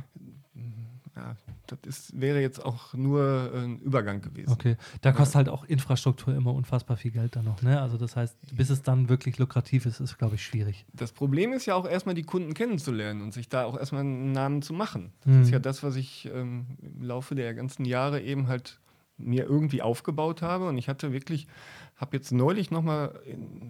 [1.15, 1.35] Ja,
[1.67, 4.51] das ist, wäre jetzt auch nur äh, ein Übergang gewesen.
[4.51, 4.75] okay.
[5.01, 7.81] Da kostet halt auch Infrastruktur immer unfassbar viel Geld dann noch, ne?
[7.81, 10.85] Also das heißt, bis es dann wirklich lukrativ ist, ist, glaube ich, schwierig.
[10.93, 14.33] Das Problem ist ja auch erstmal die Kunden kennenzulernen und sich da auch erstmal einen
[14.33, 15.13] Namen zu machen.
[15.23, 15.41] Das Mhm.
[15.43, 18.79] ist ja das, was ich ähm, im Laufe der ganzen Jahre eben halt
[19.17, 20.67] mir irgendwie aufgebaut habe.
[20.67, 21.47] Und ich hatte wirklich,
[21.95, 23.19] habe jetzt neulich nochmal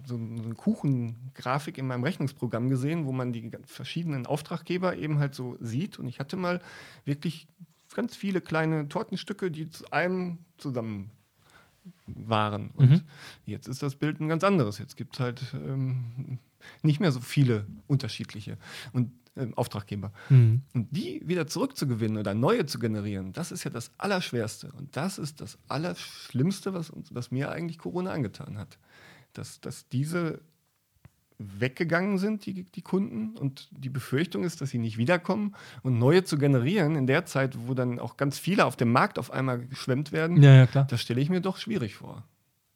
[0.05, 5.57] so, eine Kuchengrafik in meinem Rechnungsprogramm gesehen, wo man die verschiedenen Auftraggeber eben halt so
[5.59, 5.99] sieht.
[5.99, 6.61] Und ich hatte mal
[7.05, 7.47] wirklich
[7.93, 11.11] ganz viele kleine Tortenstücke, die zu einem zusammen
[12.07, 12.71] waren.
[12.71, 13.01] Und Mhm.
[13.45, 14.79] jetzt ist das Bild ein ganz anderes.
[14.79, 16.39] Jetzt gibt es halt ähm,
[16.83, 18.57] nicht mehr so viele unterschiedliche
[18.93, 20.11] und, ähm, Auftraggeber.
[20.29, 20.61] Mhm.
[20.73, 24.71] Und die wieder zurückzugewinnen oder neue zu generieren, das ist ja das Allerschwerste.
[24.77, 28.77] Und das ist das Allerschlimmste, was, uns, was mir eigentlich Corona angetan hat.
[29.33, 30.39] Dass, dass diese
[31.37, 33.35] weggegangen sind, die, die Kunden.
[33.37, 35.55] Und die Befürchtung ist, dass sie nicht wiederkommen.
[35.83, 39.19] Und neue zu generieren in der Zeit, wo dann auch ganz viele auf dem Markt
[39.19, 40.87] auf einmal geschwemmt werden, Ja, ja, klar.
[40.89, 42.23] das stelle ich mir doch schwierig vor.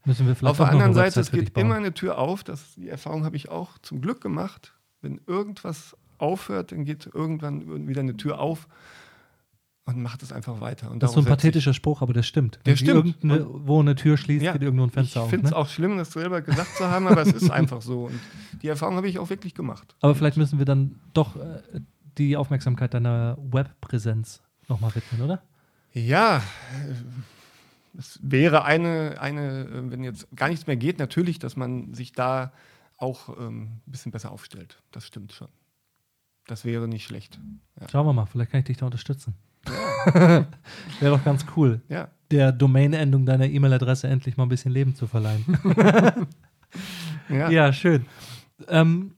[0.10, 2.44] Müssen wir vielleicht auf der anderen Seite, es geht immer eine Tür auf.
[2.44, 4.74] Das, die Erfahrung habe ich auch zum Glück gemacht.
[5.02, 8.68] Wenn irgendwas aufhört, dann geht irgendwann wieder eine Tür auf
[9.86, 10.92] und macht es einfach weiter.
[10.92, 12.60] Und Das ist so ein ich- pathetischer Spruch, aber der stimmt.
[12.66, 13.24] Der Wenn stimmt.
[13.24, 15.30] Irgendwo eine Tür schließt, Ja, geht irgendwo ein Fenster ich auf.
[15.30, 15.58] finde es Ne?
[15.58, 18.06] auch schlimm, das selber gesagt zu haben, aber es ist einfach so.
[18.08, 18.20] Und
[18.62, 19.96] die Erfahrung habe ich auch wirklich gemacht.
[20.02, 21.62] Aber vielleicht müssen wir dann doch äh,
[22.18, 25.42] die Aufmerksamkeit deiner Webpräsenz nochmal widmen, oder?
[25.94, 26.42] Ja,
[27.98, 32.12] es wäre eine, eine, äh, wenn jetzt gar nichts mehr geht, natürlich, dass man sich
[32.12, 32.52] da
[32.98, 34.82] auch ähm, ein bisschen besser aufstellt.
[34.92, 35.48] Das stimmt schon.
[36.48, 37.40] Das wäre nicht schlecht.
[37.92, 39.36] Schauen wir mal, vielleicht kann ich dich da unterstützen.
[40.06, 40.48] Wäre
[41.02, 45.46] doch ganz cool, Ja, der Domain-Endung deiner E-Mail-Adresse endlich mal ein bisschen Leben zu verleihen.
[47.30, 47.50] ja.
[47.50, 48.06] Ja, schön.
[48.68, 49.14] Ähm,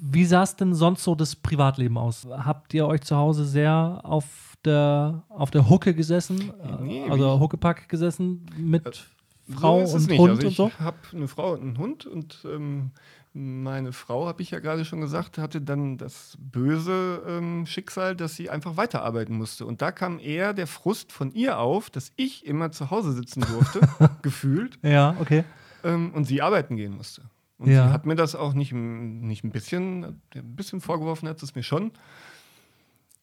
[0.00, 2.26] wie sah es denn sonst so das Privatleben aus?
[2.30, 6.52] Habt ihr euch zu Hause sehr auf der, auf der Hucke gesessen?
[6.82, 9.06] Nee, also wie- Huckepack gesessen mit
[9.50, 10.18] Frau so es und nicht.
[10.20, 10.70] Hund also und ich so?
[10.78, 12.90] habe eine Frau und einen Hund und ähm,
[13.34, 18.36] meine Frau, habe ich ja gerade schon gesagt, hatte dann das böse ähm, Schicksal, dass
[18.36, 19.64] sie einfach weiterarbeiten musste.
[19.64, 23.40] Und da kam eher der Frust von ihr auf, dass ich immer zu Hause sitzen
[23.40, 23.80] durfte,
[24.22, 25.44] gefühlt, Ja, okay.
[25.82, 27.22] ähm, und sie arbeiten gehen musste.
[27.62, 27.86] Und Ja.
[27.86, 31.62] sie hat mir das auch nicht, nicht ein bisschen, ein bisschen vorgeworfen hat es mir
[31.62, 31.92] schon.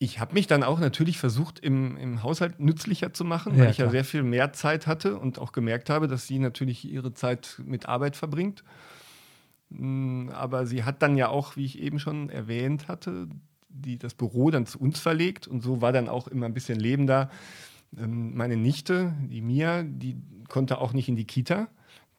[0.02, 3.72] Ich habe mich dann auch natürlich versucht, im, im Haushalt nützlicher zu machen, Ja, weil
[3.72, 7.14] ich ja sehr viel mehr Zeit hatte und auch gemerkt habe, dass sie natürlich ihre
[7.14, 8.64] Zeit mit Arbeit verbringt.
[9.70, 13.28] Mm, Aber sie hat dann ja auch, wie ich eben schon erwähnt hatte,
[13.68, 16.80] die, das Büro dann zu uns verlegt und so war dann auch immer ein bisschen
[16.80, 17.30] Leben da.
[17.98, 20.16] Ähm, Meine Nichte, die Mia, die
[20.48, 21.68] konnte auch nicht in die Kita.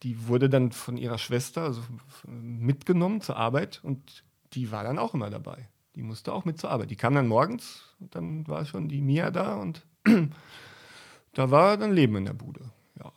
[0.02, 1.82] Die wurde dann von ihrer Schwester also
[2.26, 5.68] mitgenommen zur Arbeit und die war dann auch immer dabei.
[5.94, 6.90] Die musste auch mit zur Arbeit.
[6.90, 9.86] Die kam dann morgens und dann war schon die Mia da und
[11.34, 12.70] da war dann Leben in der Bude.
[12.98, 13.12] Ja.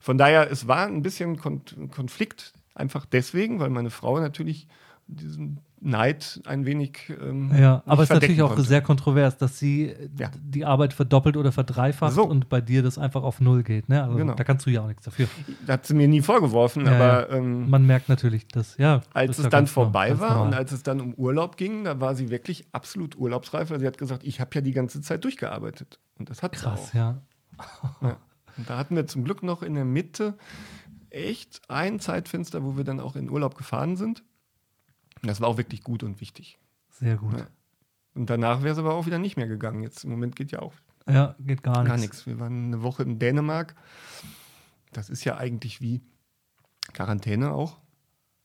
[0.00, 4.68] Von daher, es war ein bisschen Kon Konflikt, einfach deswegen, weil meine Frau natürlich
[5.06, 7.12] diesen Neid ein wenig.
[7.20, 8.62] Ähm, Ja, aber es ist natürlich verdecken auch konnte.
[8.62, 10.30] sehr kontrovers, dass sie äh, Ja.
[10.42, 12.24] die Arbeit verdoppelt oder verdreifacht So.
[12.24, 13.90] und bei dir das einfach auf Null geht.
[13.90, 14.02] Ne?
[14.02, 14.32] Also Genau.
[14.34, 15.28] da kannst du ja auch nichts dafür.
[15.66, 18.98] Das hat sie mir nie vorgeworfen, Ja, aber ähm, Man merkt natürlich, dass, ja.
[18.98, 20.54] das als ist es ja dann nor- vorbei ganz war und normal.
[20.54, 23.98] als es dann um Urlaub ging, da war sie wirklich absolut urlaubsreif, weil sie hat
[23.98, 25.98] gesagt, ich habe ja die ganze Zeit durchgearbeitet.
[26.18, 26.94] Und das hat sie Krass, auch.
[26.94, 27.20] ja.
[28.00, 28.16] Ja.
[28.56, 30.34] Und da hatten wir zum Glück noch in der Mitte
[31.10, 34.24] echt ein Zeitfenster, wo wir dann auch in Urlaub gefahren sind.
[35.26, 36.58] Das war auch wirklich gut und wichtig.
[36.90, 37.38] Sehr gut.
[37.38, 37.46] Ja.
[38.14, 39.82] Und danach wäre es aber auch wieder nicht mehr gegangen.
[39.82, 40.72] Jetzt im Moment geht ja auch
[41.08, 41.88] Ja, geht gar nichts.
[41.88, 42.26] gar nichts.
[42.26, 43.74] Wir waren eine Woche in Dänemark.
[44.92, 46.00] Das ist ja eigentlich wie
[46.92, 47.78] Quarantäne auch.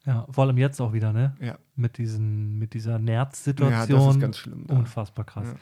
[0.06, 1.36] Ja, vor allem jetzt auch wieder, ne?
[1.40, 4.00] Ja, Mit, diesen, mit dieser ja Nerzsituation.
[4.08, 4.66] das ist ganz schlimm.
[4.66, 4.76] da.
[4.76, 5.54] Unfassbar krass.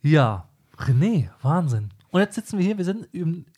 [0.00, 0.48] Ja.
[0.78, 1.90] René, Wahnsinn.
[2.10, 3.08] Und jetzt sitzen wir hier, wir sind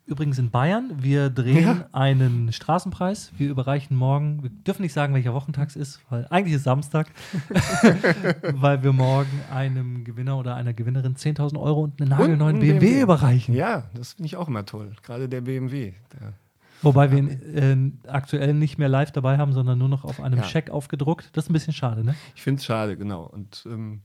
[0.06, 0.90] übrigens in Bayern.
[1.00, 1.86] Wir drehen Ja.
[1.92, 3.30] einen Straßenpreis.
[3.36, 7.08] Wir überreichen morgen, wir dürfen nicht sagen, welcher Wochentag es ist, weil eigentlich ist Samstag,
[8.54, 12.78] weil wir morgen einem Gewinner oder einer Gewinnerin 10.000 Euro und einen nagelneuen einen BMW,
[12.78, 13.00] BMW.
[13.02, 13.54] überreichen.
[13.54, 14.92] Ja, das finde ich auch immer toll.
[15.02, 15.92] Gerade der BMW.
[16.18, 16.32] Der,
[16.80, 20.38] Wobei wir ihn äh, aktuell nicht mehr live dabei haben, sondern nur noch auf einem
[20.38, 20.44] Ja.
[20.44, 21.30] Scheck aufgedruckt.
[21.32, 22.14] Das ist ein bisschen schade, ne?
[22.36, 23.22] ich finde es schade, genau.
[23.24, 24.00] Und ähm,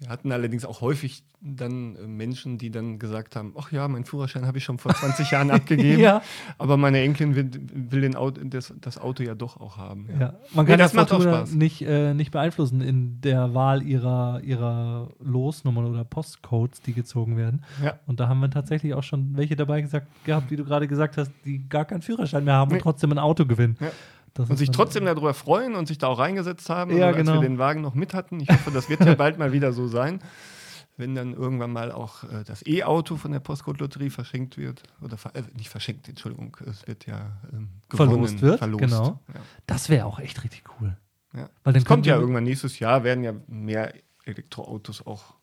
[0.00, 4.04] wir hatten allerdings auch häufig dann äh, Menschen, die dann gesagt haben, ach ja, meinen
[4.06, 6.22] Führerschein habe ich schon vor 20 Jahren abgegeben, Ja.
[6.58, 7.50] aber meine Enkelin will,
[7.90, 10.08] will den Auto, das, das Auto ja doch auch haben.
[10.18, 14.40] Ja, man Nee, kann das das macht nicht, äh, nicht beeinflussen in der Wahl ihrer,
[14.42, 17.62] ihrer Losnummern oder Postcodes, die gezogen werden.
[17.84, 17.98] Ja.
[18.06, 21.16] Und da haben wir tatsächlich auch schon welche dabei gesagt gehabt, wie du gerade gesagt
[21.18, 22.82] hast, die gar keinen Führerschein mehr haben und Nee.
[22.82, 23.76] trotzdem ein Auto gewinnen.
[24.34, 27.26] Das Und sich trotzdem darüber freuen und sich da auch reingesetzt haben, Ja, also als
[27.26, 27.40] genau.
[27.40, 28.40] wir den Wagen noch mit hatten.
[28.40, 30.20] Ich hoffe, das wird ja bald mal wieder so sein,
[30.96, 34.82] wenn dann irgendwann mal auch äh, das E-Auto von der Postcode-Lotterie verschenkt wird.
[35.02, 38.80] Oder ver äh, nicht verschenkt, Entschuldigung, es wird ja ähm, Verlost gewonnen, wird, verlost.
[38.84, 39.20] genau.
[39.34, 39.40] Ja.
[39.66, 40.96] Das wäre auch echt richtig cool.
[41.34, 41.48] Ja.
[41.64, 43.92] Weil dann Es kommt ja irgendwann nächstes Jahr, werden ja mehr
[44.24, 45.34] Elektroautos auch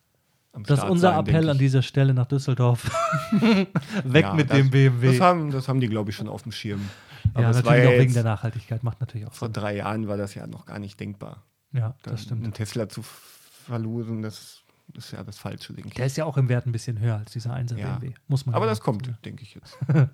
[0.52, 2.90] am Das ist unser sein, Appell an dieser Stelle nach Düsseldorf.
[4.04, 5.08] Weg Ja, mit das, dem BMW.
[5.12, 6.88] Das haben, das haben die, glaube ich, schon auf dem Schirm.
[7.34, 8.82] Aber ja, es war natürlich ja auch wegen der Nachhaltigkeit.
[8.82, 9.52] Macht natürlich auch vor Sinn.
[9.54, 11.44] drei Jahren war das ja noch gar nicht denkbar.
[11.72, 12.44] Ja, Dann das stimmt.
[12.44, 14.62] Einen Tesla zu verlosen, das
[14.94, 15.94] ist ja das Falsche, denke ich.
[15.94, 17.96] Der ist ja auch im Wert ein bisschen höher als dieser 1er Ja.
[17.96, 18.14] BMW.
[18.26, 19.18] Muss man Aber ja das kommt, sagen.
[19.24, 19.76] denke ich jetzt.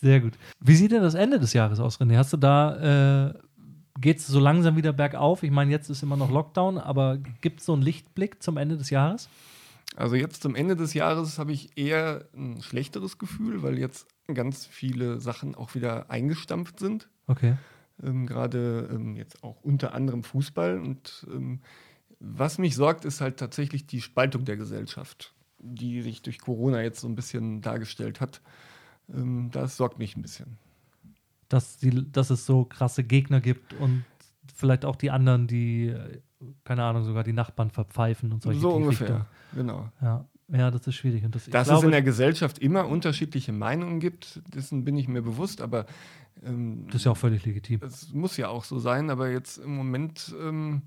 [0.00, 0.32] Sehr gut.
[0.60, 2.16] Wie sieht denn das Ende des Jahres aus, René?
[2.16, 3.34] Hast du da, äh,
[4.00, 5.42] geht es so langsam wieder bergauf?
[5.44, 8.76] Ich meine, jetzt ist immer noch Lockdown, aber gibt es so einen Lichtblick zum Ende
[8.76, 9.28] des Jahres?
[9.94, 14.66] Also jetzt zum Ende des Jahres habe ich eher ein schlechteres Gefühl, weil jetzt ganz
[14.66, 17.08] viele Sachen auch wieder eingestampft sind.
[17.26, 17.56] Okay.
[18.02, 20.78] ähm, gerade ähm, jetzt auch unter anderem Fußball.
[20.78, 21.60] Und ähm,
[22.18, 27.00] was mich sorgt, ist halt tatsächlich die Spaltung der Gesellschaft, die sich durch Corona jetzt
[27.00, 28.40] so ein bisschen dargestellt hat.
[29.12, 30.58] Ähm, das sorgt mich ein bisschen.
[31.48, 34.04] Dass, die, dass es so krasse Gegner gibt und
[34.54, 35.94] vielleicht auch die anderen, die,
[36.64, 39.90] keine Ahnung, sogar die Nachbarn verpfeifen und solche So die ungefähr, genau.
[40.00, 40.24] Ja.
[40.52, 41.24] Ja, das ist schwierig.
[41.24, 45.08] Und das, Dass es glaube, in der Gesellschaft immer unterschiedliche Meinungen gibt, dessen bin ich
[45.08, 45.86] mir bewusst, aber
[46.44, 47.80] ähm, das ist ja auch völlig legitim.
[47.82, 50.82] es muss ja auch so sein, aber jetzt im Moment ähm,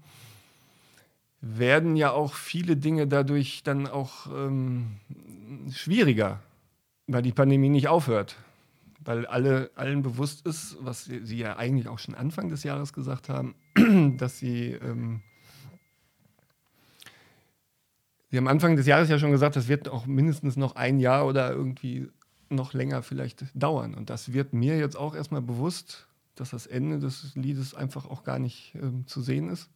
[1.42, 4.98] werden ja auch viele Dinge dadurch dann auch ähm,
[5.72, 6.42] schwieriger,
[7.08, 8.38] weil die Pandemie nicht aufhört.
[9.04, 12.92] Weil alle, allen bewusst ist, was sie, sie ja eigentlich auch schon Anfang des Jahres
[12.92, 13.54] gesagt haben,
[14.18, 15.22] dass sie, ähm,
[18.32, 21.26] sie haben Anfang des Jahres ja schon gesagt, das wird auch mindestens noch ein Jahr
[21.28, 22.10] oder irgendwie
[22.50, 23.96] noch länger vielleicht dauern.
[23.96, 28.24] Und das wird mir jetzt auch erstmal bewusst, dass das Ende des Liedes einfach auch
[28.24, 29.70] gar nicht ähm, zu sehen ist.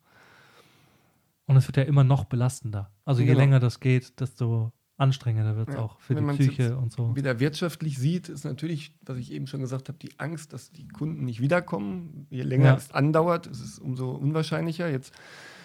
[1.45, 2.91] Und es wird ja immer noch belastender.
[3.05, 3.39] Also je Genau.
[3.39, 7.15] länger das geht, desto anstrengender wird es Ja, auch für die Psyche und so.
[7.15, 10.87] Wieder wirtschaftlich sieht, ist natürlich, was ich eben schon gesagt habe, die Angst, dass die
[10.89, 12.27] Kunden nicht wiederkommen.
[12.29, 12.75] Je länger Ja.
[12.75, 14.89] es andauert, ist es umso unwahrscheinlicher.
[14.89, 15.13] Jetzt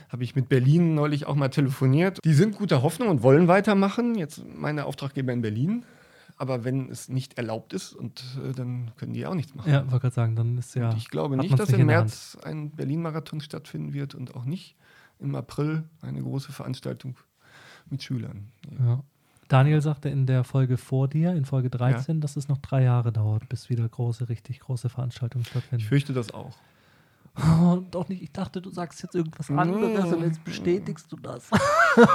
[0.08, 2.18] habe ich mit Berlin neulich auch mal telefoniert.
[2.24, 4.14] Die sind guter Hoffnung und wollen weitermachen.
[4.14, 5.84] Jetzt meine Auftraggeber in Berlin.
[6.36, 9.70] Aber wenn es nicht erlaubt ist, und äh, dann können die auch nichts machen.
[9.70, 10.90] Ja, wollte gerade sagen, dann ist ja.
[10.90, 14.74] Und ich glaube nicht, dass nicht im März ein Berlin-Marathon stattfinden wird und auch nicht
[15.20, 17.16] im April eine große Veranstaltung
[17.88, 18.48] mit Schülern.
[18.80, 19.04] Ja.
[19.46, 23.12] Daniel sagte in der Folge vor dir, in Folge 13, dass es noch drei Jahre
[23.12, 25.84] dauert, bis wieder große, richtig große Veranstaltungen Ich stattfinden.
[25.84, 26.56] fürchte das auch.
[27.90, 31.50] Doch nicht, ich dachte, du sagst jetzt irgendwas anderes und jetzt bestätigst du das.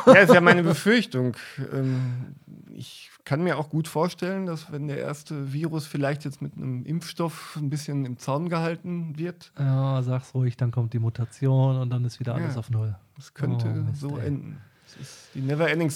[0.08, 1.36] Ja, ist ja meine Befürchtung.
[1.74, 2.36] Ähm,
[2.74, 6.84] ich kann mir auch gut vorstellen, dass wenn der erste Virus vielleicht jetzt mit einem
[6.86, 11.90] Impfstoff ein bisschen im Zaun gehalten wird, Ja, sag's ruhig, dann kommt die Mutation und
[11.92, 12.60] dann ist wieder alles Ja.
[12.60, 12.96] auf Null.
[13.16, 14.28] das könnte Oh, Mist, so ey.
[14.28, 14.58] enden.
[14.84, 15.90] Das ist die Never-Ending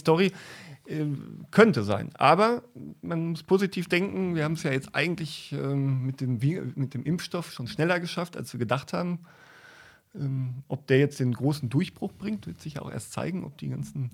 [0.85, 2.09] Ähm, könnte sein.
[2.15, 2.63] Aber
[3.01, 4.35] man muss positiv denken.
[4.35, 6.39] Wir haben es ja jetzt eigentlich ähm, mit, dem,
[6.75, 9.19] mit dem Impfstoff schon schneller geschafft, als wir gedacht haben.
[10.15, 13.69] Ähm, ob der jetzt den großen Durchbruch bringt, wird sich auch erst zeigen, ob die
[13.69, 14.11] ganzen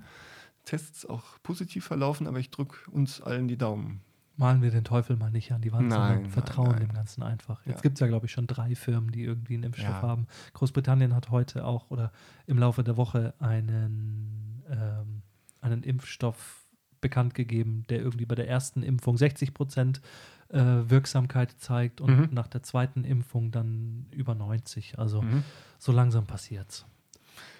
[0.66, 2.28] Tests auch positiv verlaufen.
[2.28, 4.02] Aber ich drücke uns allen die Daumen.
[4.38, 6.80] Malen wir den Teufel mal nicht an die Wand, Nein, sondern nein, vertrauen nein.
[6.88, 7.66] dem Ganzen einfach.
[7.66, 7.82] Jetzt Ja.
[7.82, 10.02] gibt es ja, glaube ich, schon drei Firmen, die irgendwie einen Impfstoff Ja.
[10.02, 10.28] haben.
[10.54, 12.14] Großbritannien hat heute auch oder
[12.48, 15.24] im Laufe der Woche einen, ähm,
[15.60, 16.59] einen Impfstoff
[17.02, 20.02] bekannt gegeben, der irgendwie bei der ersten Impfung 60 Prozent
[20.50, 20.58] äh,
[20.90, 22.30] Wirksamkeit zeigt und Mhm.
[22.32, 24.98] nach der zweiten Impfung dann über 90.
[24.98, 25.44] Also Mhm.
[25.78, 26.86] so langsam passiert's.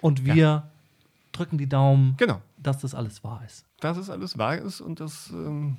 [0.00, 0.68] Und wir
[1.32, 2.42] drücken die Daumen, Genau.
[2.58, 3.64] dass das alles wahr ist.
[3.80, 5.78] dass es alles wahr ist und dass ähm,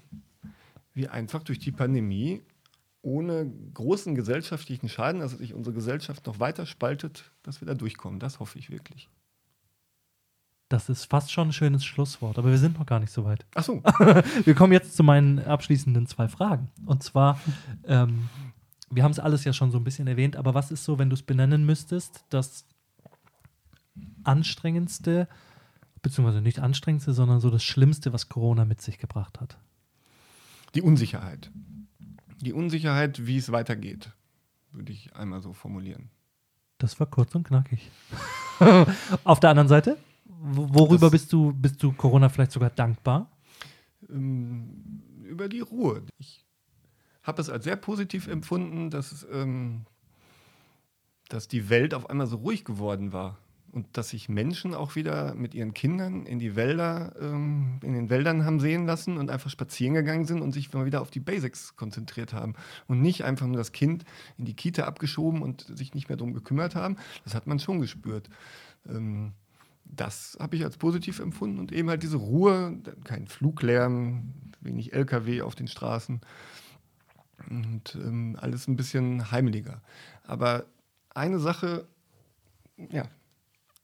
[0.94, 2.42] wir einfach durch die Pandemie
[3.04, 8.20] ohne großen gesellschaftlichen Schaden, dass sich unsere Gesellschaft noch weiter spaltet, dass wir da durchkommen.
[8.20, 9.10] Das hoffe ich wirklich.
[10.72, 13.46] Das ist fast schon ein schönes Schlusswort, aber wir sind noch gar nicht so weit.
[13.56, 13.84] Ach so.
[14.46, 16.72] Wir kommen jetzt zu meinen abschließenden zwei Fragen.
[16.86, 17.42] Und zwar,
[17.84, 18.30] ähm,
[18.90, 21.10] wir haben es alles ja schon so ein bisschen erwähnt, aber was ist so, wenn
[21.10, 22.64] du es benennen müsstest, das
[24.24, 25.28] anstrengendste,
[26.02, 29.58] beziehungsweise nicht anstrengendste, sondern so das Schlimmste, was Corona mit sich gebracht hat?
[30.74, 31.52] Die Unsicherheit.
[32.40, 34.14] Die Unsicherheit, wie es weitergeht,
[34.72, 36.10] würde ich einmal so formulieren.
[36.78, 37.92] Das war kurz und knackig.
[39.26, 39.98] Auf der anderen Seite,
[40.42, 43.30] worüber Das- bist du, bist du Corona vielleicht sogar dankbar?
[44.10, 46.04] ähm, über die Ruhe.
[46.18, 46.44] Ich
[47.24, 49.86] habe es als sehr positiv empfunden, dass, ähm,
[51.30, 53.38] dass die Welt auf einmal so ruhig geworden war
[53.72, 58.10] und dass sich Menschen auch wieder mit ihren Kindern in die Wälder, ähm, in den
[58.10, 61.22] Wäldern haben sehen lassen und einfach spazieren gegangen sind und sich mal wieder auf die
[61.22, 62.56] Basics konzentriert haben
[62.88, 64.04] und nicht einfach nur das Kind
[64.38, 66.98] in die Kita abgeschoben und sich nicht mehr darum gekümmert haben.
[67.24, 68.30] Das hat man schon gespürt.
[68.90, 69.34] Ähm,
[69.92, 75.42] das habe ich als positiv empfunden und eben halt diese Ruhe, kein Fluglärm, wenig LKW
[75.42, 76.22] auf den Straßen
[77.50, 79.82] und ähm, alles ein bisschen heimeliger.
[80.26, 80.66] Aber
[81.14, 81.88] eine Sache,
[82.78, 83.04] ja,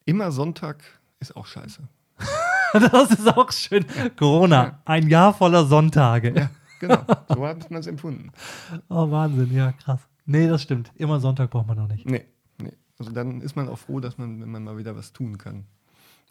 [0.06, 0.84] immer Sonntag
[1.20, 1.88] ist auch scheiße.
[2.74, 3.86] Das ist auch schön.
[4.18, 6.34] Corona, ein Jahr voller Sonntage.
[6.36, 6.50] Ja,
[6.82, 8.32] genau, so hat man es empfunden.
[8.90, 10.02] Oh, Wahnsinn, ja, krass.
[10.26, 10.92] Nee, das stimmt.
[10.96, 12.06] Immer Sonntag braucht man noch nicht.
[12.06, 12.26] Nee,
[12.62, 12.74] nee.
[13.00, 15.66] Also dann ist man auch froh, dass man, wenn man mal wieder was tun kann.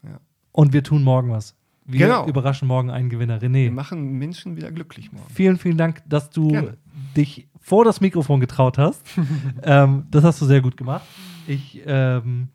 [0.07, 0.21] Ja.
[0.53, 1.55] Und wir tun morgen was.
[1.85, 2.27] Wir Genau.
[2.27, 3.41] überraschen morgen einen Gewinner.
[3.41, 5.29] Wir René, machen Menschen wieder glücklich morgen.
[5.33, 6.77] vielen, vielen Dank, dass du Gerne.
[7.17, 9.03] dich vor das Mikrofon getraut hast.
[9.63, 11.05] ähm, das hast du sehr gut gemacht.
[11.47, 12.49] Ich ähm,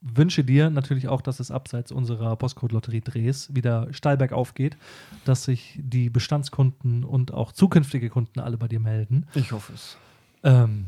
[0.00, 4.76] wünsche dir natürlich auch, dass es abseits unserer Postcode-Lotterie-Drehs wieder steil bergauf geht,
[5.24, 9.26] dass sich die Bestandskunden und auch zukünftige Kunden alle bei dir melden.
[9.34, 9.96] Ich hoffe es.
[10.44, 10.86] Ähm,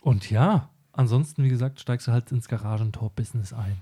[0.00, 3.76] Und ja, ansonsten, wie gesagt, steigst du halt ins Garagentor-Business ein.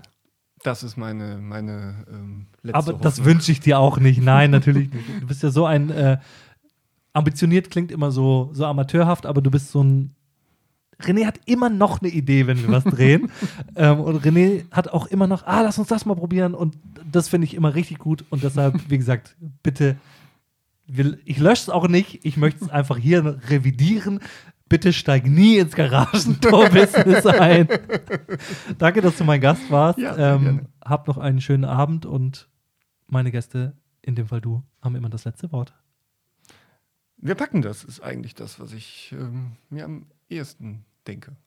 [0.65, 3.25] Das ist meine, meine ähm, letzte Aber das Hoffnung.
[3.27, 4.21] wünsche ich dir auch nicht.
[4.21, 5.21] Nein, natürlich nicht.
[5.21, 6.17] Du bist ja so ein äh,
[7.15, 10.15] ambitioniert klingt immer so, so amateurhaft, aber du bist so ein.
[11.01, 13.29] René hat immer noch eine Idee, wenn wir was drehen.
[13.75, 16.53] ähm, und René hat auch immer noch, ah, lass uns das mal probieren.
[16.53, 16.77] Und
[17.11, 18.23] das finde ich immer richtig gut.
[18.29, 19.97] Und deshalb, wie gesagt, bitte,
[20.87, 22.23] will, ich lösche es auch nicht.
[22.23, 24.21] Ich möchte es einfach hier revidieren.
[24.75, 27.69] Bitte steig nie ins Garagentor-Business ein.
[28.77, 29.97] Danke, dass du mein Gast warst.
[29.97, 32.49] Ja, ähm, hab noch einen schönen Abend und
[33.07, 35.73] meine Gäste, in dem Fall du, haben immer das letzte Wort.
[37.15, 41.37] Wir packen das, ist eigentlich das, was ich ähm, mir am ehesten denke.